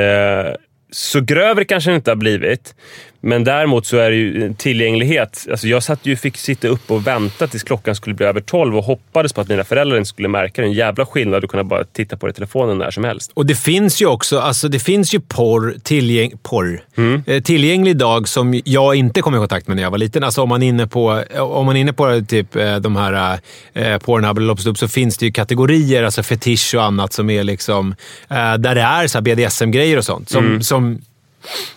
[0.91, 2.75] så grövre kanske det inte har blivit.
[3.21, 5.47] Men däremot så är det ju tillgänglighet.
[5.51, 8.77] Alltså jag satt ju, fick sitta upp och vänta tills klockan skulle bli över 12
[8.77, 10.67] och hoppades på att mina föräldrar inte skulle märka det.
[10.67, 13.31] En jävla skillnad att kunna bara titta på det i telefonen när som helst.
[13.33, 16.81] Och det finns ju också alltså det finns ju porr, tillgäng, porr
[17.25, 20.23] eh, tillgänglig idag som jag inte kom i kontakt med när jag var liten.
[20.23, 23.39] Alltså om man är inne på, om man inne på typ, eh, de här
[23.73, 27.95] eh, Pornhub eller så finns det ju kategorier, alltså fetisch och annat, som är liksom,
[28.29, 30.29] eh, där det är så BDSM-grejer och sånt.
[30.29, 31.01] Som, som,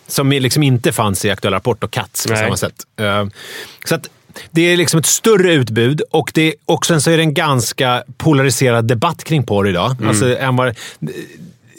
[0.07, 2.43] som liksom inte fanns i Aktuell Rapport och Cats på Nej.
[2.43, 2.87] samma sätt.
[3.01, 3.27] Eh,
[3.85, 4.09] så att
[4.51, 8.03] det är liksom ett större utbud och, det, och sen så är det en ganska
[8.17, 9.97] polariserad debatt kring porr idag.
[10.07, 10.77] Alltså, än vad,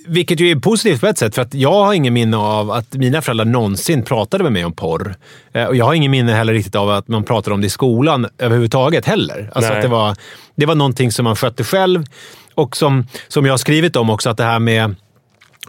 [0.05, 2.93] vilket ju är positivt på ett sätt, för att jag har ingen minne av att
[2.93, 5.15] mina föräldrar någonsin pratade med mig om porr.
[5.53, 7.69] Eh, och jag har ingen minne heller riktigt av att man pratade om det i
[7.69, 9.49] skolan överhuvudtaget heller.
[9.53, 9.77] Alltså Nej.
[9.77, 10.15] att det var,
[10.55, 12.05] det var någonting som man skötte själv.
[12.55, 14.95] Och som, som jag har skrivit om också, att det här med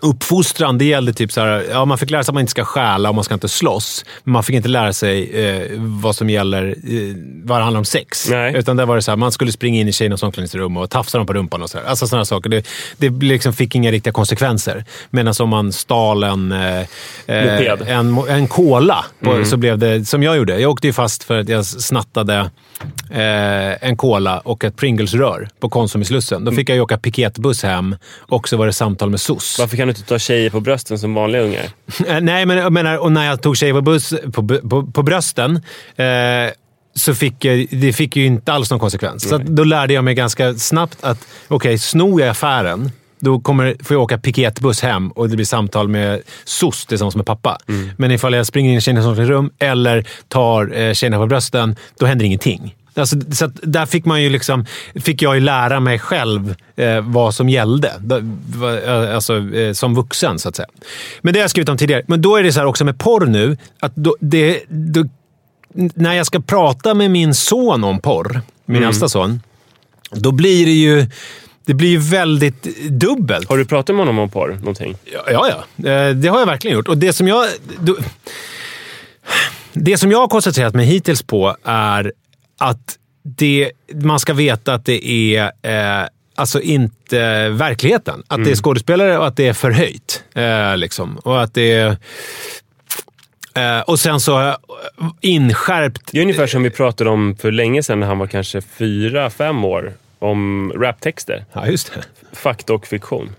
[0.03, 2.65] uppfostran, det gällde typ så här, ja, man fick lära sig att man inte ska
[2.65, 4.05] stjäla och man ska inte slåss.
[4.25, 7.85] Men man fick inte lära sig eh, vad som gäller, eh, vad det handlar om
[7.85, 8.29] sex.
[8.31, 8.57] Nej.
[8.57, 11.19] Utan där var det så här, man skulle springa in i tjejernas omklädningsrum och tafsa
[11.19, 11.85] dem på rumpan och så där.
[11.85, 12.51] Alltså sådana saker.
[12.51, 14.85] Det, det liksom fick inga riktiga konsekvenser.
[15.11, 16.81] Medan om man stal en, eh,
[17.27, 19.45] eh, en, en cola, på, Mm.
[19.45, 20.61] så blev det som jag gjorde.
[20.61, 22.51] Jag åkte ju fast för att jag snattade
[23.11, 26.45] eh, en cola och ett Pringles-rör på Konsum i Slussen.
[26.45, 29.57] Då fick jag ju åka piketbuss hem och så var det samtal med SOS.
[29.59, 31.65] Varför kan du inte ta tjejer på brösten som vanliga ungar?
[32.09, 35.03] Eh, Nej, men jag menar, och när jag tog tjejer på, buss, på, på, på
[35.03, 35.57] brösten
[35.97, 36.07] eh,
[36.95, 39.29] så fick jag, det fick ju inte alls någon konsekvens.
[39.29, 42.91] Så att då lärde jag mig ganska snabbt att okej, snor jag affären
[43.23, 47.27] då kommer, får jag åka piketbuss hem och det blir samtal med SOS tillsammans med
[47.27, 47.59] pappa.
[47.97, 52.07] Men ifall jag springer in i tjejernas omklädningsrum eller tar eh, tjejerna på brösten, då
[52.07, 52.75] händer ingenting.
[52.95, 57.35] Alltså, så där fick, man ju liksom, fick jag ju lära mig själv eh, vad
[57.35, 57.89] som gällde.
[58.85, 60.69] Eh, Alltså, eh, som vuxen, så att säga.
[61.21, 62.03] Men det har jag skrivit om tidigare.
[62.07, 65.05] Men då är det så här också med porr nu, att då, det, då,
[65.75, 69.41] när jag ska prata med min son om porr, min äldsta son,
[70.11, 71.07] då blir det ju
[71.65, 73.49] det blir ju väldigt dubbelt.
[73.49, 74.57] Har du pratat med honom om porr?
[74.59, 74.97] Någonting?
[75.05, 75.49] Ja, ja.
[75.77, 75.91] ja.
[75.91, 76.89] Eh, Det har jag verkligen gjort.
[76.89, 77.47] Och det som jag...
[77.81, 77.97] då-
[79.73, 82.13] Det som jag har koncentrerat mig hittills på är
[82.63, 88.23] att det, man ska veta att det är eh, alltså inte verkligheten.
[88.27, 90.25] Att det är skådespelare och att det är förhöjt.
[90.35, 91.17] Eh, liksom.
[91.17, 91.97] Och att det är...
[93.55, 94.57] Eh, och sen så
[95.21, 96.13] inskärpt...
[96.13, 99.31] Det är ungefär som vi pratade om för länge sedan när han var kanske fyra,
[99.31, 99.93] fem år.
[100.23, 101.45] Om raptexter.
[101.53, 102.03] Ja, just det.
[102.37, 103.31] Fakta och fiktion.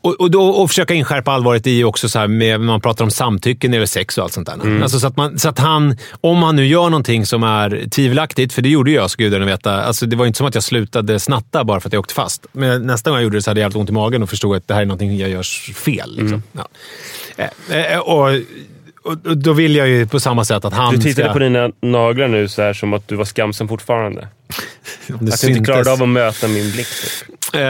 [0.00, 3.10] Och, och, då, och försöka inskärpa allvaret i också så här med, man pratar om
[3.10, 4.82] samtycke när det sex och allt sånt där.
[4.82, 8.52] Alltså så, att man, så att han, om han nu gör någonting som är tvivelaktigt,
[8.52, 9.84] för det gjorde jag, ska gudarna veta.
[9.84, 12.46] Alltså det var inte som att jag slutade snatta bara för att jag åkte fast.
[12.52, 14.56] Men nästa gång jag gjorde det så hade jag jävligt ont i magen och förstod
[14.56, 16.16] att det här är någonting jag gör fel.
[16.16, 16.42] Liksom.
[16.52, 16.68] Ja.
[17.68, 18.28] Eh, eh, och,
[19.06, 21.32] och, då vill jag ju på samma sätt att han Du tittade ska...
[21.32, 24.28] på dina naglar nu så här som att du var skamsen fortfarande.
[25.06, 26.88] det Att du inte klarade av att möta min blick.
[27.54, 27.60] Eh,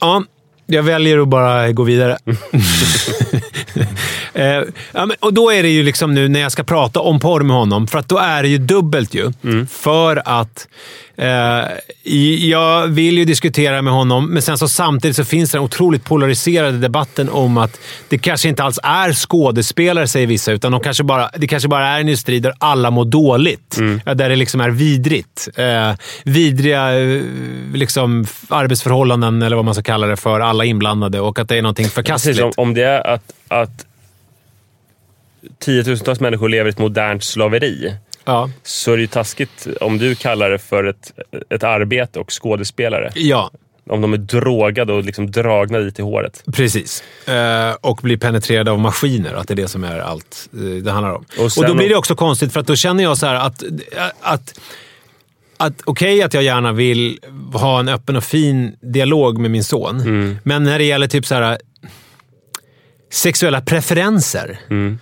[0.00, 0.22] ja,
[0.66, 2.18] jag väljer att bara gå vidare.
[4.36, 4.62] eh,
[5.20, 7.86] och då är det ju liksom nu när jag ska prata om porr med honom,
[7.86, 9.32] för att då är det ju dubbelt ju.
[9.70, 10.68] För att
[11.16, 11.64] eh,
[12.48, 16.78] jag vill ju diskutera med honom, men sen så samtidigt så finns den otroligt polariserade
[16.78, 21.30] debatten om att det kanske inte alls är skådespelare, säger vissa, utan de kanske bara,
[21.36, 23.78] det kanske bara är en industri där alla mår dåligt.
[24.04, 25.48] Ja, där det liksom är vidrigt.
[25.56, 25.92] Eh,
[26.24, 27.22] vidriga eh,
[27.74, 31.62] liksom, arbetsförhållanden, eller vad man ska kalla det, för alla inblandade och att det är
[31.62, 32.40] någonting Precis, förkastligt.
[32.40, 33.86] om, om det är att, att
[35.58, 38.50] tiotusentals människor lever i ett modernt slaveri Ja.
[38.62, 41.12] så är det ju taskigt om du kallar det för ett,
[41.50, 43.12] ett arbete och skådespelare.
[43.14, 43.50] ja,
[43.90, 46.42] Om de är drogade och liksom dragna dit i håret.
[46.52, 47.02] precis.
[47.28, 49.34] Eh, och blir penetrerade av maskiner.
[49.34, 51.24] Att det är det som är allt eh, det handlar om.
[51.38, 53.62] Och Och, då blir det också konstigt, för att då känner jag så att...
[54.20, 54.60] att
[55.58, 57.18] att Okej att jag gärna vill
[57.52, 60.38] ha en öppen och fin dialog med min son, Mm.
[60.44, 61.58] men när det gäller typ så här
[63.12, 64.98] sexuella preferenser Mm.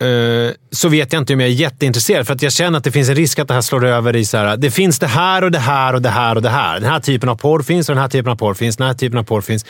[0.00, 2.26] Eh, så vet jag inte om jag är jätteintresserad.
[2.26, 4.24] För att jag känner att det finns en risk att det här slår över i
[4.24, 4.56] så här.
[4.56, 6.80] Det finns det här och det här och det här och det här.
[6.80, 8.76] Den här typen av porr finns och den här typen av porr finns.
[8.76, 9.66] Den här typen av porr finns.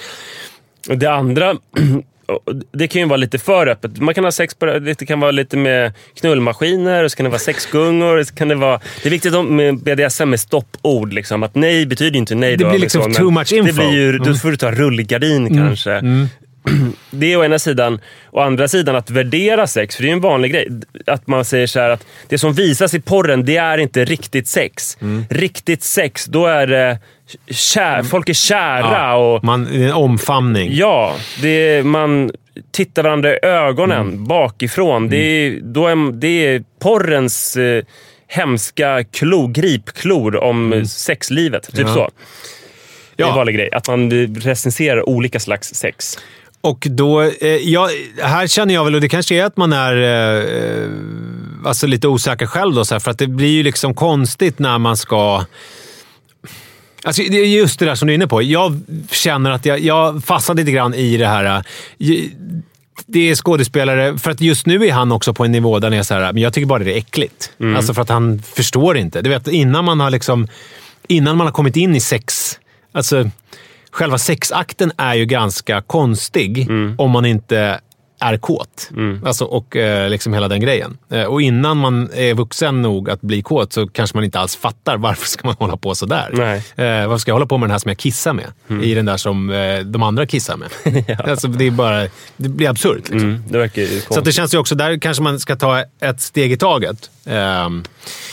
[0.89, 1.55] Det andra,
[2.73, 3.99] det kan ju vara lite för öppet.
[4.01, 7.25] Man kan ha sex på det det kan vara lite med knullmaskiner, och så kan
[7.25, 8.23] det vara sexgungor.
[8.25, 11.13] Så kan det, vara, det är viktigt med BDSM med stoppord.
[11.13, 12.57] Liksom, att nej betyder inte nej.
[12.57, 13.73] Det då, blir liksom så, men too much Det info.
[13.75, 14.37] blir ju, Då Mm.
[14.37, 16.03] får du ta rullgardin kanske.
[17.11, 18.01] Det är å ena sidan.
[18.31, 20.69] Å andra sidan att värdera sex, för det är en vanlig grej.
[21.07, 24.49] Att man säger så här att det som visas i porren, det är inte riktigt
[24.49, 24.99] sex.
[25.01, 25.25] Mm.
[25.31, 26.99] Riktigt sex, då är det
[27.51, 30.69] kär, folk är kära och Man, det är en omfamning.
[30.73, 32.31] Ja, det är, man
[32.73, 35.09] tittar varandra i ögonen bakifrån.
[35.09, 37.85] Det, är, då är, det är porrens eh,
[38.29, 41.63] hemska klo, gripklor om sexlivet.
[41.77, 41.95] Typ Ja.
[41.95, 42.11] så.
[43.17, 43.37] Det är en Ja.
[43.37, 43.69] vanlig grej.
[43.73, 46.19] Att man recenserar olika slags sex.
[46.61, 47.89] Och då, eh, ja,
[48.23, 49.97] här känner jag väl, och det kanske är att man är
[50.83, 50.89] eh,
[51.65, 54.79] alltså lite osäker själv då, så här, för att det blir ju liksom konstigt när
[54.79, 55.45] man ska...
[57.05, 58.43] Alltså, det är just det där som du är inne på.
[58.43, 61.45] Jag känner att jag, jag fastnar lite grann i det här.
[61.45, 61.61] eh,
[63.07, 65.99] Det är skådespelare, för att just nu är han också på en nivå där han
[65.99, 67.53] är så här, men jag tycker bara det är äckligt.
[67.77, 69.23] Alltså för att han förstår inte.
[69.23, 70.49] Du vet, innan man har liksom...
[71.09, 72.59] Innan man har kommit in i sex...
[72.93, 73.31] Alltså,
[73.91, 77.81] själva sexakten är ju ganska konstig om man inte
[78.23, 78.91] är kåt.
[79.25, 80.99] Alltså, och eh, liksom hela den grejen.
[81.11, 84.57] Eh, och innan man är vuxen nog att bli kåt så kanske man inte alls
[84.57, 86.31] fattar varför ska man hålla på sådär.
[86.33, 86.57] Nej.
[86.77, 88.83] Eh, varför ska jag hålla på med den här som jag kissar med?
[88.85, 90.69] I den där som eh, de andra kissar med.
[91.29, 92.97] alltså, det, är bara, det blir absurt.
[92.97, 93.19] Liksom.
[93.19, 96.53] Mm, det verkar Så det känns ju också, där kanske man ska ta ett steg
[96.53, 97.11] i taget.
[97.27, 97.85] Ehm,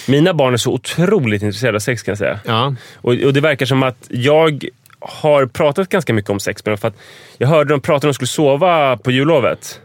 [0.08, 2.40] Mina barn är så otroligt intresserade av sex kan jag säga.
[2.46, 2.76] ja.
[2.96, 4.66] Och, och det verkar som att jag
[5.00, 6.78] har pratat ganska mycket om sex med dem.
[6.78, 6.98] För att
[7.38, 9.82] jag hörde dem prata när de skulle sova på jullovet.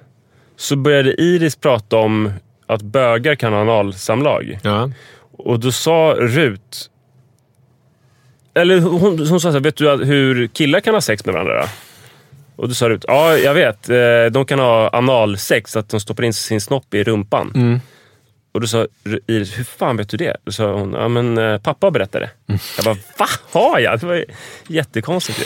[0.56, 2.32] Så började Iris prata om
[2.66, 4.58] att bögar kan ha analsamlag.
[4.62, 4.90] Ja.
[5.38, 6.88] Och då sa Rut...
[8.54, 11.64] Eller hon, hon sa så här, vet du hur killar kan ha sex med varandra?
[12.56, 13.88] Och då sa Rut, ja jag vet.
[13.88, 13.96] Eh,
[14.30, 17.80] De kan ha analsex, att de stoppar in sin snopp i rumpan.
[18.52, 18.86] Och då sa
[19.26, 20.36] Iris, hur fan vet du det?
[20.44, 22.30] Då sa hon, ja men eh, pappa berättade.
[22.76, 23.26] Jag bara, va?
[23.50, 24.00] Har jag?
[24.00, 24.24] Det var
[24.68, 25.44] jättekonstigt ju.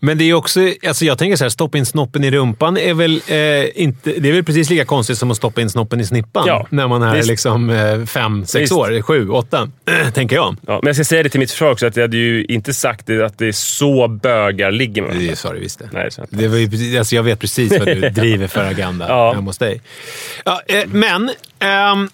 [0.00, 2.94] Men det är också, alltså jag tänker så här, stoppa in snoppen i rumpan är
[2.94, 6.06] väl, eh, inte, det är väl precis lika konstigt som att stoppa in snoppen i
[6.06, 7.28] snippan Ja, när man är visst.
[7.28, 8.72] liksom eh, fem, sex Visst.
[8.72, 9.70] år, sju, åtta,
[10.14, 10.56] tänker jag.
[10.66, 12.74] Ja, men jag ska säga det till mitt försvar också, att jag hade ju inte
[12.74, 15.30] sagt det, att det är så bögar ligger med varandra.
[15.30, 15.88] Det sa du visst det.
[15.92, 19.32] Nej, att- det var ju, alltså jag vet precis vad du driver för agenda Ja.
[19.32, 19.80] hemma hos dig.
[20.44, 21.30] Ja, eh, men...
[21.58, 22.08] ehm,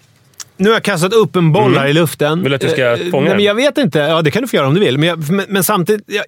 [0.57, 2.27] nu har jag kastat upp en boll här i luften.
[2.27, 2.43] Mm.
[2.43, 3.35] Vill du att jag ska Eh, fånga den?
[3.37, 3.99] men Jag vet inte.
[3.99, 4.97] Ja, det kan du få göra om du vill.
[4.97, 6.03] Men, jag, men, men samtidigt...
[6.07, 6.25] Jag,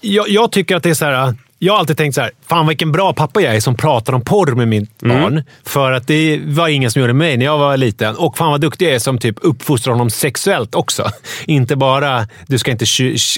[0.00, 1.34] jag, jag tycker att det är så här...
[1.64, 4.20] Jag har alltid tänkt så här, fan vilken bra pappa jag är som pratar om
[4.24, 5.20] porr med mitt Mm.
[5.22, 5.42] barn.
[5.66, 8.16] För att det var ingen som gjorde mig när jag var liten.
[8.16, 11.10] Och fan vad duktig jag är som typ uppfostrar honom sexuellt också.
[11.46, 12.86] Inte bara, du ska inte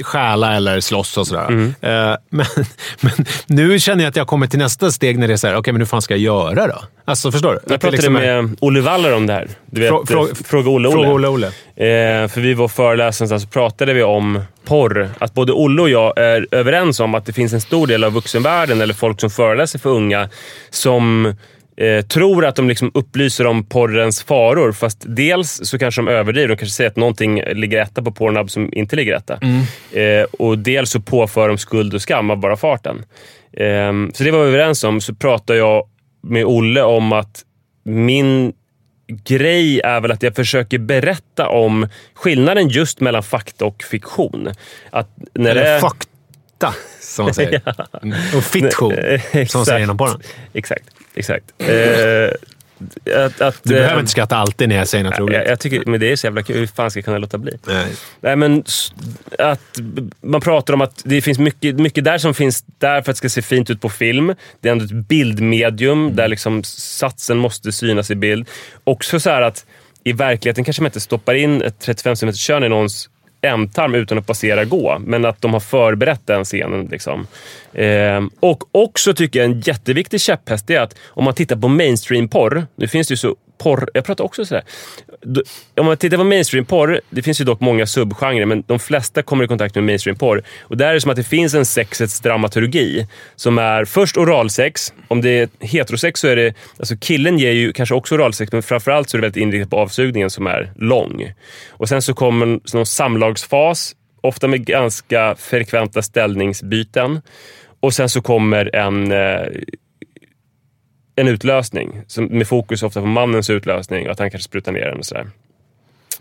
[0.05, 1.47] stjäla eller slåss och sådär.
[1.49, 1.75] Mm.
[1.81, 1.91] Eh,
[2.31, 2.47] men,
[3.01, 3.13] men
[3.47, 5.73] nu känner jag att jag kommer till nästa steg när det är så här, okej
[5.73, 6.83] men hur fan ska jag göra då?
[7.07, 7.59] Alltså förstår du?
[7.73, 9.49] Jag pratade liksom med Olle Waller om det här.
[9.71, 10.97] Du vet, Frå- frå- eh, Fråga Olle Olle.
[10.97, 11.47] Fråga Olle Olle.
[11.77, 15.11] Eh, för vi var föreläsaren så pratade vi om porr.
[15.19, 18.14] Att både Olle och jag är överens om att det finns en stor del av
[18.15, 20.29] vuxenvärlden, eller folk som föreläser för unga,
[20.71, 21.35] som
[21.77, 24.73] eh, tror att de liksom upplyser om porrens faror.
[24.73, 26.49] Fast dels så kanske de överdriver.
[26.49, 29.39] De kanske säger att någonting ligger etta på Pornhub som inte ligger etta.
[29.93, 33.05] Eh, och dels så påför de skuld och skam av bara farten.
[33.53, 35.01] Eh, så det var vi överens om.
[35.01, 35.89] Så pratade jag
[36.23, 37.43] med Olle om att
[37.85, 38.53] min
[39.25, 44.49] grej är väl att jag försöker berätta om skillnaden just mellan fakta och fiktion.
[44.91, 45.81] Att när det Eller är-
[46.65, 47.63] fakta, som man säger.
[48.03, 48.19] Mm.
[48.37, 48.43] Och
[48.93, 50.21] Eh, som man säger inom porren.
[50.53, 51.45] Exakt, exakt.
[51.59, 51.69] Eh,
[53.25, 55.37] att, att, Du eh, behöver inte skratta alltid när jag säger något roligt.
[55.37, 56.57] jag, jag tycker, men det är så jävla kul.
[56.57, 57.59] Hur fan ska jag kunna låta bli?
[57.67, 57.87] Nej.
[58.21, 58.65] Nej, men
[59.39, 59.81] att
[60.21, 63.15] man pratar om att det finns mycket, mycket där som finns där för att det
[63.15, 64.35] ska se fint ut på film.
[64.61, 68.49] Det är ändå ett bildmedium där liksom satsen måste synas i bild.
[68.85, 69.67] Också så här att
[70.05, 73.09] i verkligheten kanske man inte stoppar in ett 35 cm kön i någons
[73.45, 76.89] ändtarm utan att passera gå, men att de har förberett den scenen.
[76.91, 77.27] Liksom.
[77.75, 82.67] Ehm, och också tycker jag en jätteviktig käpphäst är att om man tittar på mainstream-porr,
[82.77, 84.65] nu finns det ju så porr, jag pratar också sådär.
[85.77, 89.45] Om man tittar på mainstream-porr, det finns ju dock många subgenrer, men de flesta kommer
[89.45, 90.43] i kontakt med mainstream-porr.
[90.63, 93.07] Och där är det som att det finns en sexets dramaturgi
[93.37, 94.93] som är först oralsex.
[95.09, 98.63] Om det är heterosex så är det, alltså killen ger ju kanske också oralsex, men
[98.63, 101.33] framförallt så är det väldigt inriktat på avsugningen som är lång.
[101.71, 107.21] Och sen så kommer en någon samlagsfas, ofta med ganska frekventa ställningsbyten.
[107.81, 109.47] Och sen så kommer en eh,
[111.17, 114.87] en utlösning som, med fokus ofta på mannens utlösning och att han kanske sprutar ner
[114.87, 114.99] den.
[114.99, 115.27] Och, sådär.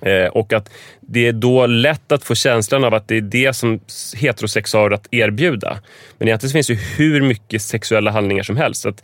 [0.02, 0.70] Eh, och att
[1.02, 3.80] det är då lätt att få känslan av att det är det som
[4.16, 5.80] heterosex har att erbjuda.
[6.18, 8.82] Men egentligen finns det ju hur mycket sexuella handlingar som helst.
[8.82, 9.04] Så att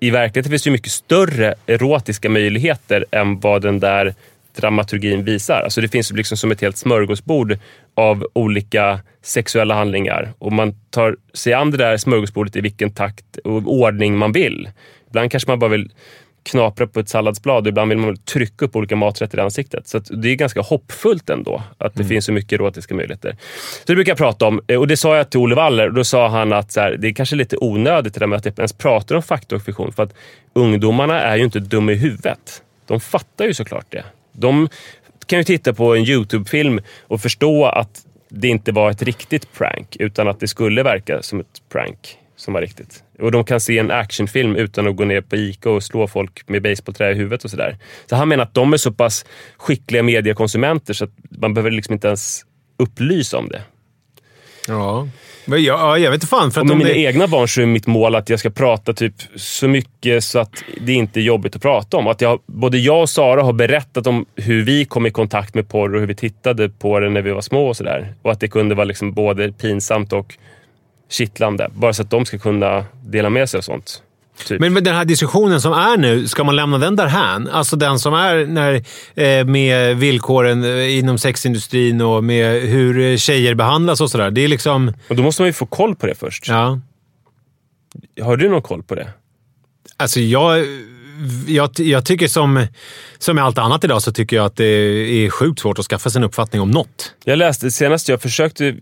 [0.00, 4.14] I verkligheten finns det ju mycket större erotiska möjligheter än vad den där
[4.54, 5.62] dramaturgin visar.
[5.62, 7.58] Alltså det finns liksom som ett helt smörgåsbord
[7.94, 13.36] av olika sexuella handlingar och man tar sig an det där smörgåsbordet i vilken takt
[13.44, 14.70] och ordning man vill.
[15.08, 15.90] Ibland kanske man bara vill
[16.42, 19.88] knapra på ett salladsblad och ibland vill man trycka upp olika maträtter i ansiktet.
[19.88, 23.36] Så det är ganska hoppfullt ändå att det finns så mycket erotiska möjligheter.
[23.78, 26.04] Så det brukar jag prata om och det sa jag till Olle Waller och då
[26.04, 28.72] sa han att här, det är kanske lite onödigt det där med att jag ens
[28.72, 30.14] pratar om fakta och fiktion för att
[30.52, 32.62] ungdomarna är ju inte dumma i huvudet.
[32.86, 34.04] De fattar ju såklart det.
[34.32, 34.68] De
[35.26, 39.96] kan ju titta på en YouTube-film och förstå att det inte var ett riktigt prank
[39.98, 43.04] utan att det skulle verka som ett prank som var riktigt.
[43.18, 46.48] Och de kan se en actionfilm utan att gå ner på Ica och slå folk
[46.48, 47.78] med basebollträ i huvudet och sådär.
[48.06, 49.24] Så han menar att de är så pass
[49.56, 52.44] skickliga mediekonsumenter så att man behöver liksom inte ens
[52.76, 53.62] upplysa om det.
[54.68, 55.08] Ja.
[55.44, 56.50] Men jag, ja, jag vet inte fan.
[56.50, 58.50] För Och att med mina det, egna barn så är mitt mål att jag ska
[58.50, 62.06] prata typ så mycket så att det inte är jobbigt att prata om.
[62.06, 65.68] Att jag, både jag och Sara har berättat om hur vi kom i kontakt med
[65.68, 68.14] porr och hur vi tittade på det när vi var små och sådär.
[68.22, 70.34] Och att det kunde vara liksom både pinsamt och
[71.10, 71.70] kittlande.
[71.74, 74.02] Bara så att de ska kunna dela med sig av sånt.
[74.46, 74.60] Typ.
[74.60, 77.48] men med den här diskussionen som är nu, ska man lämna den därhän?
[77.48, 78.74] Alltså den som är när,
[79.14, 84.30] eh, med villkoren eh, inom sexindustrin och med hur tjejer behandlas och sådär.
[84.30, 84.92] Det är liksom...
[85.08, 86.48] och då måste man ju få koll på det först.
[86.48, 86.80] Ja.
[88.22, 89.08] Har du någon koll på det?
[89.96, 90.66] Alltså jag,
[91.46, 92.66] jag, jag tycker som,
[93.18, 96.10] som med allt annat idag så tycker jag att det är sjukt svårt att skaffa
[96.10, 97.14] sig en uppfattning om något.
[97.24, 98.76] Jag läste senast jag försökte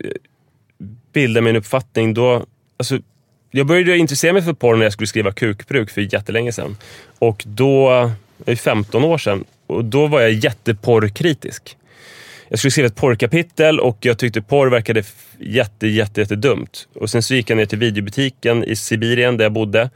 [1.13, 2.45] bilda mig en uppfattning då...
[2.79, 2.99] Alltså,
[3.51, 6.77] jag började intressera mig för porr när jag skulle skriva kukbruk för jättelänge sedan.
[7.19, 11.77] Och då, det är 15 år sedan, och då var jag jätteporrkritisk.
[12.49, 15.03] Jag skulle skriva ett porrkapitel och jag tyckte porr verkade
[15.39, 16.71] jätte, jätte, jätte dumt.
[16.95, 19.91] Och sen så gick jag ner till videobutiken i Sibirien där jag bodde.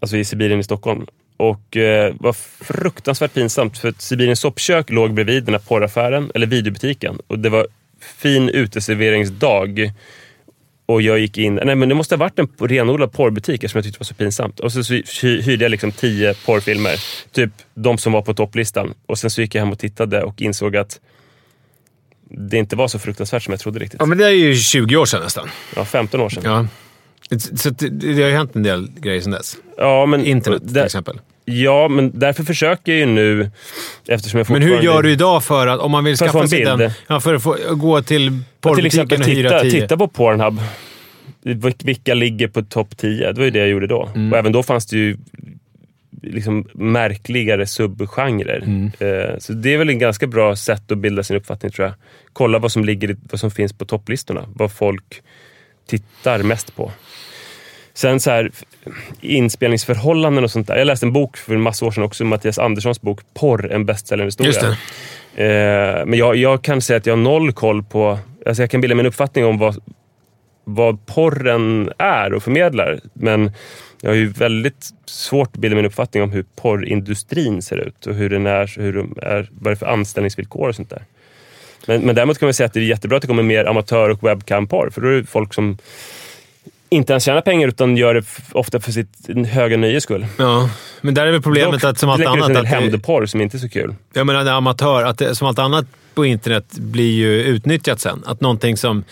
[0.00, 1.06] Alltså i Sibirien i Stockholm.
[1.36, 2.32] Och eh, var
[2.64, 7.18] fruktansvärt pinsamt för att Sibiriens soppkök låg bredvid den här porraffären, eller videobutiken.
[7.26, 7.66] Och det var
[8.00, 9.92] fin uteserveringsdag.
[10.86, 13.84] Och jag gick in, nej men det måste ha varit en renodlad porrbutik eftersom jag
[13.84, 14.60] tyckte var så pinsamt.
[14.60, 16.96] Och så, så hy- hyrde jag liksom tio porrfilmer.
[17.32, 18.94] Typ de som var på topplistan.
[19.06, 21.00] Och sen så gick jag hem och tittade och insåg att
[22.30, 24.00] det inte var så fruktansvärt som jag trodde riktigt.
[24.00, 25.48] Ja, men det är ju 20 år sedan nästan.
[25.76, 26.42] Ja, 15 år sedan.
[26.44, 26.66] Ja.
[27.56, 29.56] Så det, det har ju hänt en del grejer sedan dess.
[29.76, 31.20] Ja, men, Internet till där, exempel.
[31.44, 33.50] Ja, men därför försöker jag ju nu,
[34.08, 36.64] eftersom jag Men hur gör du idag för att, om man vill För skaffa sig
[36.64, 36.90] den...
[37.06, 39.80] Ja, för att få, gå till Ja, till porrbutiken exempel och hyra titta, 10.
[39.80, 40.58] titta på Pornhub.
[41.44, 43.32] Vil- Vilka ligger på topp 10?
[43.32, 44.10] Det var ju det jag gjorde då.
[44.14, 44.32] Mm.
[44.32, 45.16] Och även då fanns det ju
[46.22, 48.62] liksom märkligare subgenrer.
[48.66, 48.90] Mm.
[48.98, 51.94] Eh, Så det är väl en ganska bra sätt att bilda sin uppfattning tror jag.
[52.32, 54.44] Kolla vad som, ligger, vad som finns på topplistorna.
[54.54, 55.22] Vad folk
[55.86, 56.92] tittar mest på.
[57.94, 58.50] Sen så här,
[59.20, 60.76] inspelningsförhållanden och sånt där.
[60.76, 63.86] Jag läste en bok för en massa år sedan också, Mattias Anderssons bok Porr, en
[63.86, 64.76] bestsäljande historia.
[65.34, 68.18] Eh, men jag, jag kan säga att jag har noll koll på...
[68.46, 69.82] Alltså jag kan bilda mig en uppfattning om vad,
[70.64, 73.00] vad porren är och förmedlar.
[73.12, 73.52] Men
[74.00, 78.06] jag har ju väldigt svårt att bilda mig en uppfattning om hur porrindustrin ser ut
[78.06, 81.02] och hur den är, hur de är vad det är för anställningsvillkor och sånt där.
[81.86, 84.10] Men, men däremot kan man säga att det är jättebra att det kommer mer amatör
[84.10, 84.90] och webcam-porr.
[84.90, 85.78] För då är det folk som
[86.88, 89.08] inte ens tjänar pengar utan gör det ofta för sitt
[89.48, 90.26] höga nöjes skull.
[90.38, 90.70] Ja,
[91.00, 92.62] men där är väl problemet Dock att som allt läcker annat...
[92.62, 93.94] det, hämndporr som inte är så kul.
[94.12, 95.02] jag menar, det är amatör.
[95.02, 98.22] Att det, som allt annat på internet blir ju utnyttjat sen.
[98.26, 99.04] Att någonting som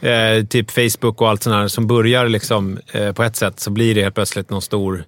[0.00, 3.70] eh, typ Facebook och allt sånt här som börjar liksom, eh, på ett sätt så
[3.70, 5.04] blir det helt plötsligt någon stor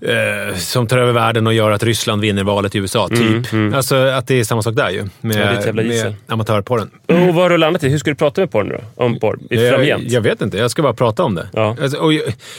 [0.00, 3.08] eh, som tar över världen och gör att Ryssland vinner valet i USA.
[3.08, 3.74] Typ.
[3.74, 5.08] Alltså att det är samma sak där ju.
[5.20, 6.90] Med, Ja, med amatörporren.
[7.06, 7.88] Och vad har du landat i?
[7.88, 9.04] Hur ska du prata med porr nu då?
[9.04, 9.38] Om porr?
[9.50, 11.48] Jag, jag vet inte, jag ska bara prata om det.
[11.52, 11.76] Ja.
[11.82, 12.12] Alltså, och,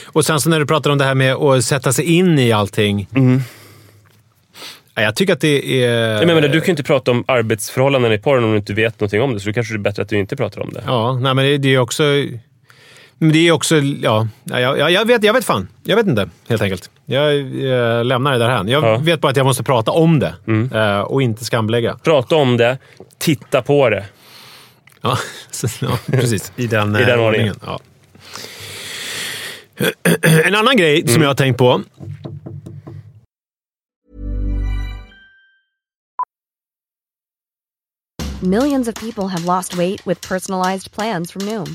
[0.06, 2.52] och sen så när du pratar om det här med att sätta sig in i
[2.52, 3.08] allting.
[4.94, 6.16] Ja, Jag tycker att det är...
[6.16, 9.00] Jag menar, du kan ju inte prata om arbetsförhållanden i porren om du inte vet
[9.00, 9.40] någonting om det.
[9.40, 10.82] Så då kanske det är bättre att du inte pratar om det.
[10.86, 12.02] Ja, nej, men det, det är också...
[13.22, 13.76] Men det är också...
[13.76, 15.68] Ja, ja, jag, jag, vet, jag vet fan.
[15.82, 16.90] Jag vet inte, helt enkelt.
[17.06, 18.68] Jag eh, lämnar det därhän.
[18.68, 18.88] Jag Ja.
[18.88, 19.04] Mm.
[19.04, 20.34] vet bara att jag måste prata om det
[20.74, 21.96] eh, och inte skamlägga.
[22.02, 22.78] Prata om det,
[23.18, 24.04] titta på det.
[25.02, 25.18] Ja,
[25.80, 26.52] ja precis.
[26.56, 27.54] I den, I eh, den ordningen.
[27.54, 27.56] ordningen.
[27.66, 27.80] Ja.
[30.44, 31.12] En annan grej Mm.
[31.14, 31.82] som jag har tänkt på.
[38.42, 41.74] Millions of people have lost weight with personalized plans from Noom,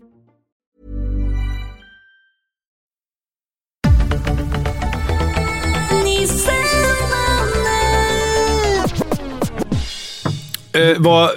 [10.73, 11.31] Eh, var,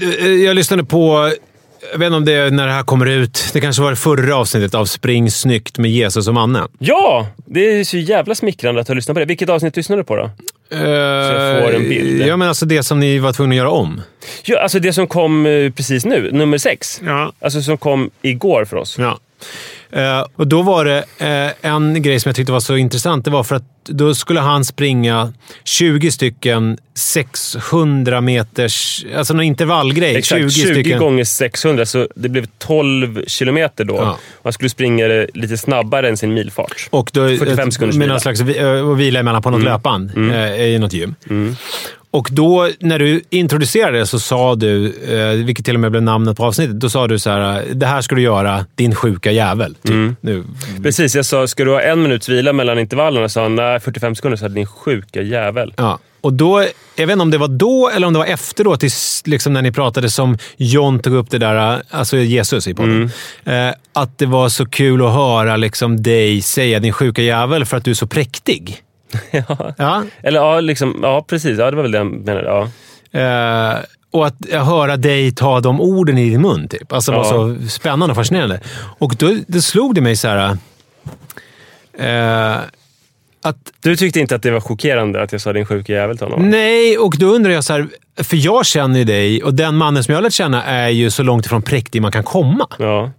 [0.00, 1.32] eh, jag lyssnade på
[1.92, 3.50] Jag vet inte om det är när det här kommer ut.
[3.52, 6.62] Det kanske var det förra avsnittet av Spring snyggt med Jesus och Manne.
[6.78, 7.26] Ja!
[7.36, 9.26] Det är så jävla smickrande att ha lyssnat på det.
[9.26, 10.30] Vilket avsnitt lyssnade du på då?
[10.70, 12.22] jag får en bild.
[12.22, 14.02] Ja, men alltså det som ni var tvungna att göra om.
[14.44, 17.00] Ja, alltså det som kom eh, precis nu, nummer sex.
[17.04, 17.32] Ja.
[17.40, 18.96] Alltså som kom igår för oss.
[18.98, 19.18] Ja.
[19.94, 23.24] Eh, och då var det eh, en grej som jag tyckte var så intressant.
[23.24, 25.32] Det var för att då skulle han springa
[25.64, 29.04] 20 stycken 600 meters...
[29.16, 30.16] Alltså någon intervallgrej.
[30.16, 30.98] Exakt, 20, 20 stycken.
[30.98, 33.94] gånger 600, så det blev 12 kilometer då.
[33.94, 34.18] Ja.
[34.42, 36.88] Han skulle springa lite snabbare än sin milfart.
[36.90, 38.12] Och då, 45 sekunders med vila.
[38.12, 41.14] någon slags eh, och vila emellan på något löpband eh, i något gym.
[42.14, 46.02] Och då, när du introducerade det så sa du, eh, vilket till och med blev
[46.02, 49.32] namnet på avsnittet, då sa du så här: det här ska du göra, din sjuka
[49.32, 49.74] jävel.
[49.74, 50.16] Typ.
[50.20, 50.44] Nu.
[50.82, 53.28] Precis, jag sa ska du ha en minuts vila mellan intervallerna?
[53.28, 54.36] sa han nej, 45 sekunder.
[54.36, 55.74] Så hade din sjuka jävel.
[55.76, 55.98] Ja.
[56.20, 56.64] Och då,
[56.96, 59.62] jag vet inte om det var då eller om det var efteråt, tills, liksom när
[59.62, 63.10] ni pratade som John tog upp det där, alltså Jesus i podden.
[63.44, 67.76] Eh, att det var så kul att höra liksom dig säga din sjuka jävel för
[67.76, 68.82] att du är så präktig.
[69.30, 69.74] ja.
[69.78, 70.02] Ja.
[70.22, 71.58] Eller ja, liksom, ja, precis.
[71.58, 72.46] Ja, det var väl det jag menade.
[72.46, 72.68] Ja.
[73.20, 73.78] Eh,
[74.10, 76.68] och att höra dig ta de orden i din mun.
[76.68, 76.92] Typ.
[76.92, 77.30] Alltså det var Ja.
[77.62, 78.60] så spännande och fascinerande.
[78.98, 80.56] Och då, då slog det mig så här...
[81.98, 82.56] Eh,
[83.42, 86.26] att Du tyckte inte att det var chockerande att jag sa din sjuka jävel till
[86.26, 86.50] honom?
[86.50, 90.04] Nej, och då undrar jag så här, för jag känner ju dig och den mannen
[90.04, 92.66] som jag har lärt känna är ju så långt ifrån präktig man kan komma.
[92.78, 93.10] Ja,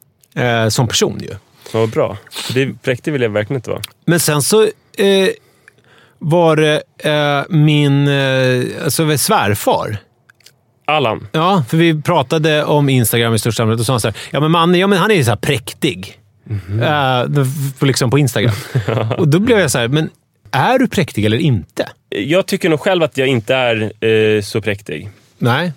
[0.42, 1.36] Eh, som person ju.
[1.74, 2.18] vad bra.
[2.54, 3.82] Det präktig vill jag verkligen inte vara.
[4.06, 5.30] Men sen så eh,
[6.28, 9.98] var det eh, min eh, alltså svärfar.
[10.88, 11.28] Allan.
[11.32, 14.40] Ja, för vi pratade om Instagram i största allmänhet och sa han så här, ja
[14.40, 16.20] men mannen, ja, men han är ju så här präktig.
[16.82, 17.24] Eh,
[17.80, 18.56] på- liksom på Instagram.
[19.18, 20.10] och då blev jag så här, men
[20.52, 21.90] är du präktig eller inte?
[22.10, 25.10] Jag tycker nog själv att jag inte är eh, så präktig.
[25.38, 25.72] Nej.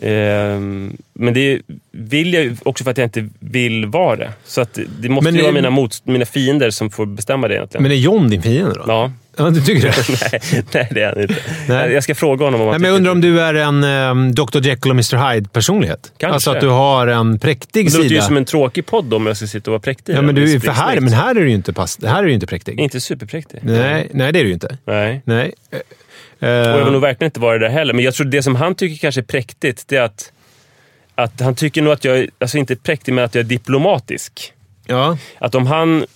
[0.00, 1.60] Ehm, men det
[1.92, 4.32] vill jag ju också för att jag inte vill vara det.
[4.44, 7.48] Så att det måste Men ju det- vara mina, mot, mina fiender som får bestämma
[7.48, 7.82] det egentligen.
[7.82, 8.84] Men är John din fiende då?
[8.86, 9.12] Ja.
[9.36, 9.94] Ja, du tycker det?
[10.32, 11.34] nej, nej, det är han inte.
[11.68, 11.92] Nej.
[11.92, 14.34] Jag ska fråga honom om Nej, han men jag undrar om du är en um,
[14.34, 16.12] Dr Jekyll och Mr Hyde-personlighet?
[16.18, 16.34] Kanske.
[16.34, 18.22] Alltså att du har en präktig Det låter ju sida.
[18.22, 20.14] som en tråkig podd om jag ska sitta och vara präktig.
[20.16, 22.32] Ja, men, du, för här, men här är du ju inte, pass, här är du
[22.32, 22.80] inte präktig.
[22.80, 23.58] Inte superpräktig.
[23.62, 24.78] Nej, nej, det är du ju inte.
[24.86, 25.22] Nej.
[25.24, 25.54] Nej.
[25.70, 27.94] Eh, Och jag vill eh, nog verkligen inte vara det där heller.
[27.94, 30.32] Men jag tror det som han tycker kanske är präktigt, det är att,
[31.14, 34.52] att han tycker nog att jag, alltså inte präktig, men att jag är diplomatisk.
[34.86, 35.18] ja.
[35.38, 36.06] Att om han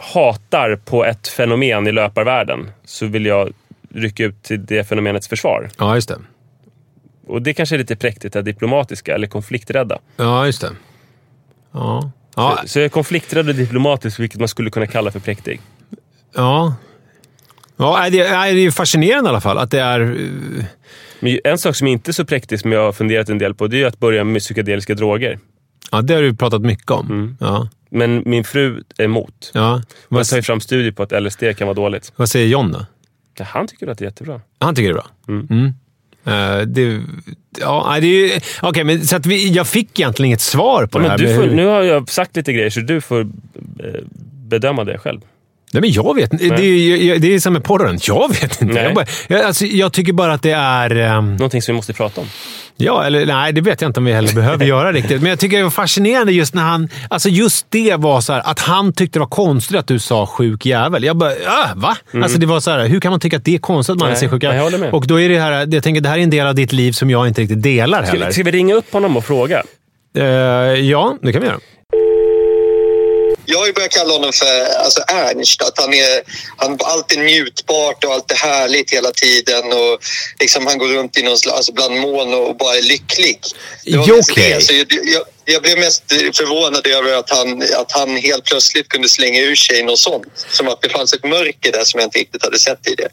[0.00, 3.52] hatar på ett fenomen i löparvärlden så vill jag
[3.94, 5.70] rycka ut till det fenomenets försvar.
[5.78, 6.18] ja, just det.
[7.26, 9.98] Och det kanske är lite präktigt, det diplomatiska eller konflikträdda.
[10.16, 10.70] Ja, just det.
[11.72, 12.10] Ja.
[12.36, 15.60] Ja, Så, så jag är konflikträdd och diplomatisk, vilket man skulle kunna kalla för präktig.
[16.34, 16.74] ja.
[17.76, 20.00] Ja, det är ju fascinerande i alla fall att det är...
[20.00, 20.64] eh,
[21.20, 23.66] Men en sak som inte är så präktig, som jag har funderat en del på,
[23.66, 25.38] det är att börja med psykedeliska droger.
[25.92, 27.06] Ja, det har du pratat mycket om.
[27.06, 27.36] Mm.
[27.40, 27.68] Ja.
[27.90, 29.50] Men min fru är emot.
[29.54, 29.82] Ja.
[30.08, 32.12] Vad, tar ju fram studier på att LSD kan vara dåligt.
[32.16, 32.86] vad säger John då?
[33.38, 34.40] Ja, Han tycker att det är jättebra.
[34.58, 35.06] Han tycker det är bra?
[35.28, 35.66] Mm.
[36.24, 37.02] Eh, det,
[37.60, 38.40] ja, det.
[38.62, 41.36] Okej, men så att vi, jag fick egentligen inget svar på Ja, det här.
[41.36, 43.26] får, hur- nu har jag sagt lite grejer, så du får eh,
[44.48, 45.20] bedöma det själv.
[45.72, 46.44] Nej, men jag vet inte.
[46.44, 47.98] Det, är det är som med porren.
[48.02, 48.78] Jag vet inte.
[48.78, 50.96] Jag, bara, jag, alltså, jag tycker bara att det är...
[50.96, 52.26] ehm, Någonting som vi måste prata om.
[52.76, 55.20] ja, eller nej, det vet jag inte om vi heller behöver göra riktigt.
[55.22, 56.88] Men jag tycker det var fascinerande just när han...
[57.10, 60.26] Alltså just det var så här, att han tyckte det var konstigt att du sa
[60.26, 61.04] sjuk jävel.
[61.04, 61.36] Jag bara, äh,
[61.76, 61.96] va?
[62.22, 64.08] Alltså det var så här, hur kan man tycka att det är konstigt att man
[64.08, 64.84] Nej, säger sjuk jävel?
[64.92, 66.92] Och då är det här, jag tänker det här är en del av ditt liv
[66.92, 68.30] som jag inte riktigt delar Ska heller.
[68.30, 69.62] ska vi ringa upp honom och fråga?
[70.18, 71.58] Eh, ja, det kan vi göra.
[73.46, 75.62] Jag har ju börjat kalla honom för alltså Ernst.
[75.62, 76.22] Att han är
[76.56, 79.64] han är alltid njutbart och allt är härligt hela tiden.
[79.72, 79.98] Och
[80.40, 83.38] liksom han går runt i någon, alltså bland moln och bara är lycklig.
[83.98, 84.60] Okej.
[84.60, 84.72] Så
[85.44, 89.82] jag, blev mest förvånad över att han, att han helt plötsligt kunde slänga ur sig
[89.82, 90.26] något sånt.
[90.34, 93.12] Som att det fanns ett mörker där som jag inte riktigt hade sett tidigare.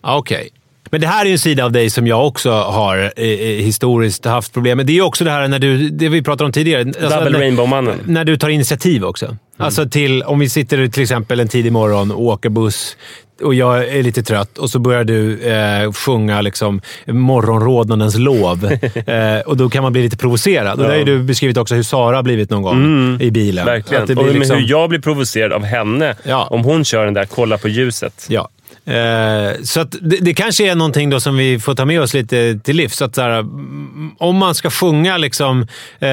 [0.00, 0.52] Okej.
[0.90, 3.64] Men det här är ju en sida av dig som jag också har eh, eh,
[3.64, 4.86] historiskt haft problem med.
[4.86, 6.80] Det är ju också det här när du, det vi pratade om tidigare.
[6.80, 7.98] Alltså, Double när, Rainbow-mannen.
[8.06, 9.36] När du tar initiativ också.
[9.58, 12.96] Alltså till, om vi sitter till exempel en tidig morgon och åker buss
[13.42, 18.64] och jag är lite trött och så börjar du eh, sjunga liksom, morgonrodnadens lov.
[19.06, 20.80] eh, och då kan man bli lite provocerad.
[20.80, 23.66] Och det har du beskrivit också hur Sara har blivit någon gång i bilen.
[23.66, 24.18] Verkligen.
[24.18, 26.46] Och liksom, hur jag blir provocerad av henne Ja.
[26.50, 28.26] om hon kör den där “kolla på ljuset”.
[28.28, 28.48] Ja.
[28.86, 32.60] Eh, så det, det kanske är någonting då som vi får ta med oss lite
[32.64, 32.96] till livs.
[32.96, 35.62] Så att så här, mm, om man ska sjunga liksom,
[35.98, 36.08] eh,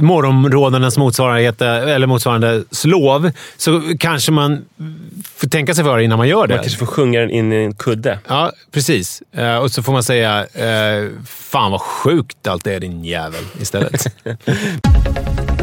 [0.00, 4.64] morgonrådarnas motsvarighet, eller motsvarande slov, så kanske man
[5.36, 6.54] får tänka sig för innan man gör det.
[6.54, 8.18] Man kanske får sjunga den in i en kudde.
[8.28, 9.22] Ja, precis.
[9.32, 14.06] Eh, och så får man säga eh, “Fan vad sjukt allt är din jävel” istället.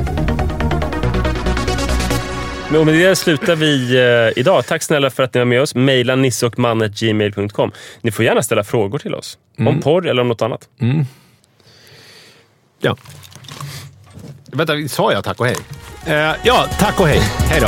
[2.71, 4.65] Men med det slutar vi eh, idag.
[4.65, 5.75] Tack snälla för att ni var med oss.
[5.75, 7.71] Maila nisseochman.gmail.com.
[8.01, 9.37] Ni får gärna ställa frågor till oss.
[9.59, 10.69] Om porr eller om något annat.
[12.79, 12.97] ja.
[14.51, 15.57] Vänta, sa jag tack och hej?
[16.05, 17.19] Eh, ja, tack och hej.
[17.49, 17.67] Hej då.